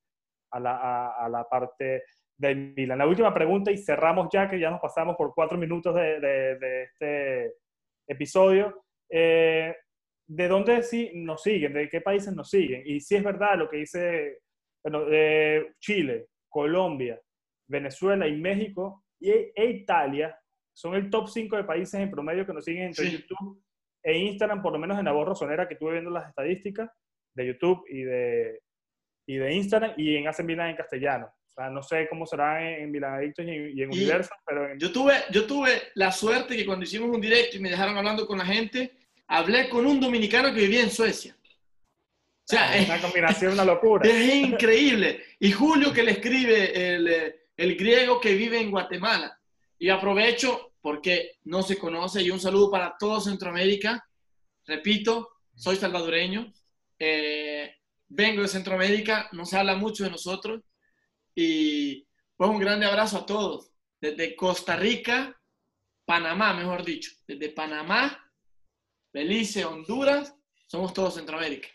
[0.52, 2.04] a la, a, la parte
[2.36, 2.98] del Milan.
[2.98, 6.82] La última pregunta y cerramos ya, que ya nos pasamos por cuatro minutos de, de
[6.84, 7.54] este
[8.08, 8.84] episodio.
[9.08, 9.74] Eh,
[10.26, 11.74] ¿De dónde sí nos siguen?
[11.74, 12.82] ¿De qué países nos siguen?
[12.86, 14.38] Y si es verdad lo que dice
[14.82, 15.06] bueno,
[15.78, 17.20] Chile, Colombia,
[17.68, 20.36] Venezuela y México e Italia
[20.74, 23.62] son el top 5 de países en promedio que nos siguen entre YouTube
[24.02, 26.90] e Instagram, por lo menos en la voz rosonera que estuve viendo las estadísticas
[27.34, 28.60] de YouTube y de,
[29.26, 31.26] y de Instagram y en Hacen Milan en castellano.
[31.26, 34.74] O sea, no sé cómo será en, Milan Adictos y en, Universo, pero...
[34.78, 38.26] Yo, tuve, yo tuve la suerte que cuando hicimos un directo y me dejaron hablando
[38.26, 38.92] con la gente,
[39.26, 41.36] hablé con un dominicano que vivía en Suecia.
[41.38, 44.08] O sea, es una combinación, una locura.
[44.08, 45.22] Es increíble.
[45.38, 49.38] Y Julio que le escribe el el griego que vive en Guatemala.
[49.78, 54.06] Y aprovecho porque no se conoce y un saludo para todo Centroamérica.
[54.66, 56.52] Repito, soy salvadoreño.
[56.98, 57.74] Eh,
[58.08, 60.60] vengo de Centroamérica, no se habla mucho de nosotros
[61.34, 62.06] y
[62.36, 65.34] pues un grande abrazo a todos, desde Costa Rica,
[66.04, 68.18] Panamá, mejor dicho, desde Panamá,
[69.12, 70.36] Belice, Honduras,
[70.66, 71.68] somos todos Centroamérica.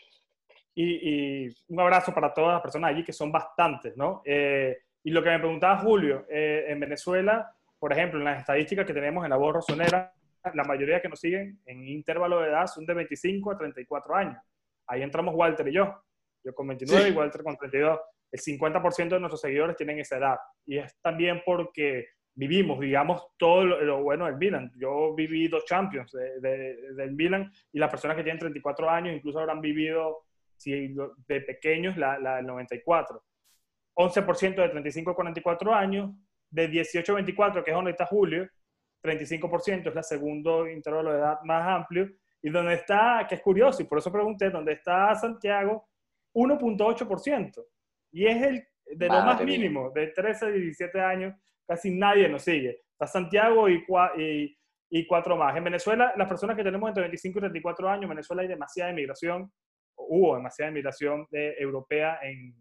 [0.74, 4.22] Y, un abrazo para todas las personas allí, que son bastantes, ¿no?
[4.24, 8.86] Eh, y lo que me preguntaba Julio, eh, en Venezuela, por ejemplo, en las estadísticas
[8.86, 10.12] que tenemos en la voz rosonera,
[10.54, 14.36] la mayoría que nos siguen en intervalo de edad son de 25 a 34 años.
[14.86, 16.02] Ahí entramos Walter y yo.
[16.44, 18.00] Yo con 29 y Walter con 32.
[18.30, 20.36] El 50% de nuestros seguidores tienen esa edad.
[20.66, 24.72] Y es también porque vivimos, digamos, todo lo, bueno del Milan.
[24.76, 29.60] Yo viví dos Champions del Milan y las personas que tienen 34 años incluso habrán
[29.60, 30.24] vivido
[30.56, 30.94] si,
[31.26, 33.22] de pequeños la, la del 94.
[33.96, 36.12] 11% de 35 a 44 años,
[36.50, 38.48] de 18 a 24, que es donde está Julio,
[39.02, 42.08] 35% es la segundo intervalo de edad más amplio,
[42.42, 45.88] y donde está, que es curioso, y por eso pregunté, donde está Santiago,
[46.34, 47.64] 1.8%,
[48.12, 51.34] y es el de lo más mínimo, de 13 a 17 años,
[51.66, 52.82] casi nadie nos sigue.
[52.92, 53.84] Está Santiago y,
[54.16, 54.58] y,
[54.90, 55.54] y cuatro más.
[55.56, 58.90] En Venezuela, las personas que tenemos entre 25 y 34 años, en Venezuela hay demasiada
[58.90, 59.52] inmigración,
[59.96, 62.54] hubo demasiada inmigración de, europea en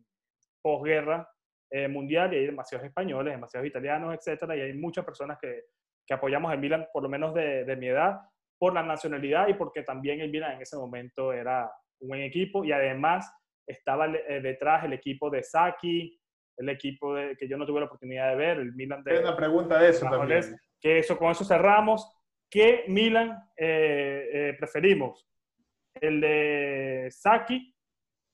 [0.62, 1.28] posguerra
[1.70, 5.66] eh, mundial y hay demasiados españoles, demasiados italianos, etcétera, y hay muchas personas que,
[6.06, 8.22] que apoyamos el Milan, por lo menos de, de, mi edad,
[8.58, 11.70] por la nacionalidad y porque también el Milan en ese momento era
[12.00, 13.30] un buen equipo y además
[13.68, 16.18] estaba eh, detrás el equipo de Saki,
[16.58, 19.12] el equipo de, que yo no tuve la oportunidad de ver, el Milan de...
[19.12, 20.42] Hay una pregunta de eso también.
[20.80, 22.10] Que eso, con eso cerramos.
[22.50, 25.28] ¿Qué Milan eh, preferimos?
[25.94, 27.76] ¿El de Saki,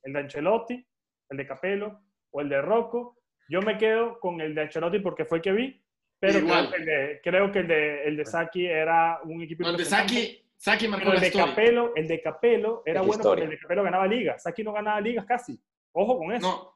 [0.04, 0.86] el de Ancelotti,
[1.30, 2.00] el de Capello
[2.30, 3.18] o el de Rocco?
[3.48, 5.84] Yo me quedo con el de Ancelotti porque fue el que vi,
[6.18, 9.68] pero creo que, el de, creo que el de, el de Saki era un equipo...
[9.68, 13.50] el de Saki, Saki marcó el de Capello, el de Capello era bueno porque el
[13.50, 14.42] de Capello ganaba ligas.
[14.42, 15.60] Saki no ganaba ligas casi.
[15.92, 16.74] Ojo con eso.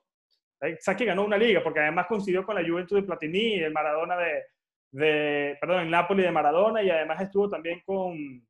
[0.60, 0.68] No.
[0.80, 4.44] Saki ganó una liga porque además coincidió con la Juventus de Platini, el Maradona de,
[4.90, 8.46] de, perdón, el Napoli de Maradona y además estuvo también con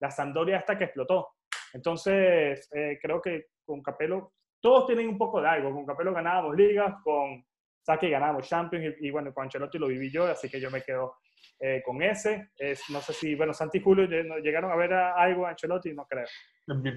[0.00, 1.36] la Sampdoria hasta que explotó.
[1.72, 5.72] Entonces, eh, creo que con Capello todos tienen un poco de algo.
[5.72, 7.44] Con Capello ganábamos ligas, con
[7.82, 11.16] Saki ganamos Champions y, bueno, con Ancelotti lo viví yo, así que yo me quedo
[11.58, 12.50] eh, con ese.
[12.56, 14.06] Es, no sé si, bueno, Santi y Julio
[14.40, 16.26] llegaron a ver algo a Ancelotti, no creo.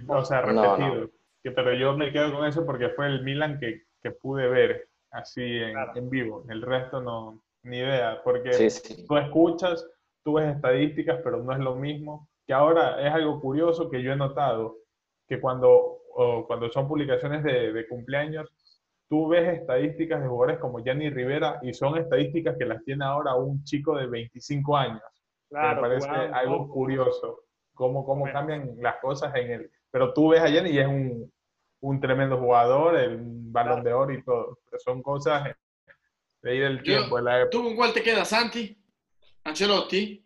[0.08, 1.10] O sea, repetido.
[1.44, 5.42] pero yo me quedo con eso porque fue el Milan que, que pude ver así
[5.42, 6.46] en, en, vivo.
[6.50, 8.52] El resto no, ni idea, porque
[9.08, 9.88] tú escuchas,
[10.24, 12.30] tú ves estadísticas, pero no es lo mismo.
[12.46, 14.78] Que ahora es algo curioso que yo he notado,
[15.28, 15.98] que cuando,
[16.46, 18.55] cuando son publicaciones de, de cumpleaños,
[19.10, 23.36] tú ves estadísticas de jugadores como Gianni Rivera y son estadísticas que las tiene ahora
[23.36, 25.02] un chico de 25 años.
[25.50, 29.72] me parece algo curioso cómo, cómo cambian las cosas en el...
[29.92, 31.32] Pero tú ves a Gianni y es un,
[31.82, 34.60] un tremendo jugador, el balón de oro y todo.
[34.66, 35.56] Pero son cosas
[36.42, 37.18] de ahí del tiempo.
[37.52, 38.78] ¿Tú con cuál te quedas, Santi?
[39.44, 40.26] ¿Ancelotti?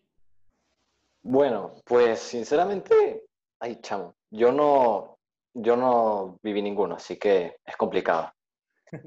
[1.22, 3.26] Bueno, pues sinceramente,
[3.60, 5.20] ay, chamo, yo no,
[5.54, 8.32] yo no viví ninguno, así que es complicado.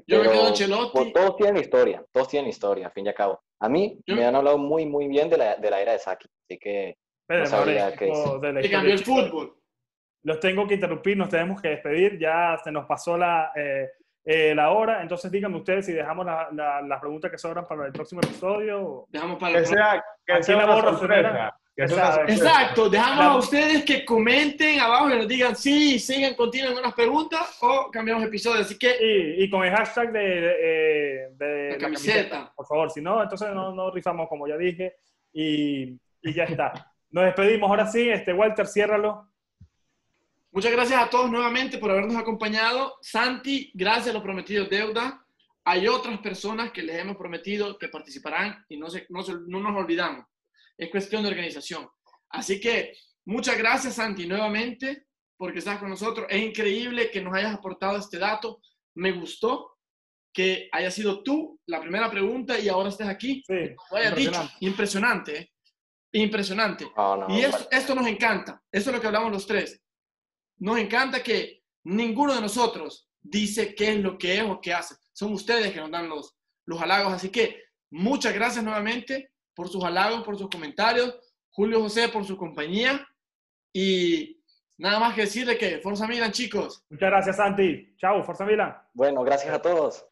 [0.07, 1.13] Yo me quedo Ancelotti.
[1.13, 3.41] Todos tienen historia, todos tienen historia, al fin y al cabo.
[3.59, 6.27] A mí me han hablado muy, muy bien de la, de la era de Saki,
[6.45, 8.11] así que Pero, no sabía que...
[8.69, 9.57] cambió el fútbol.
[10.23, 13.89] Los tengo que interrumpir, nos tenemos que despedir, ya se nos pasó la, eh,
[14.25, 17.85] eh, la hora, entonces díganme ustedes si dejamos las la, la preguntas que sobran para
[17.85, 19.05] el próximo episodio.
[19.09, 25.17] Dejamos para que sea, que sea la Exacto, dejamos a ustedes que comenten abajo y
[25.17, 28.61] nos digan si sí, sigan, continúen unas preguntas o cambiamos episodio.
[28.61, 29.35] Así que.
[29.39, 30.21] Y, con el hashtag de,
[31.35, 32.53] de, la, camiseta.
[32.55, 34.97] Por favor, si no, entonces no, no rifamos como ya dije
[35.33, 36.93] y, y ya está.
[37.09, 38.07] Nos despedimos ahora sí.
[38.07, 39.27] Este, Walter, ciérralo.
[40.51, 42.97] Muchas gracias a todos nuevamente por habernos acompañado.
[43.01, 45.25] Santi, gracias, lo prometido deuda.
[45.65, 49.75] Hay otras personas que les hemos prometido que participarán y no, se, no, no nos
[49.75, 50.25] olvidamos
[50.77, 51.87] es cuestión de organización.
[52.29, 52.93] Así que
[53.25, 55.05] muchas gracias, Santi, nuevamente,
[55.37, 56.27] porque estás con nosotros.
[56.29, 58.61] Es increíble que nos hayas aportado este dato.
[58.95, 59.77] Me gustó
[60.33, 63.43] que haya sido tú la primera pregunta y ahora estés aquí.
[63.45, 64.19] Sí, impresionante.
[64.19, 64.51] Dicho.
[64.61, 65.49] Impresionante, ¿eh?
[66.13, 66.85] Impresionante.
[67.29, 67.41] y
[67.75, 68.61] esto nos encanta.
[68.71, 69.81] Esto es lo que hablamos los tres.
[70.57, 74.95] Nos encanta que ninguno de nosotros dice qué es lo que es o qué hace.
[75.11, 76.35] Son ustedes que nos dan los,
[76.65, 77.13] los halagos.
[77.13, 81.17] Así que muchas gracias nuevamente por sus halagos, por sus comentarios,
[81.51, 83.07] Julio José por su compañía
[83.71, 84.41] y
[84.77, 86.83] nada más que decirle que Forza Milan, chicos.
[86.89, 87.95] Muchas gracias, Santi.
[87.97, 88.75] Chao, Forza Milan.
[88.93, 90.05] Bueno, gracias a todos.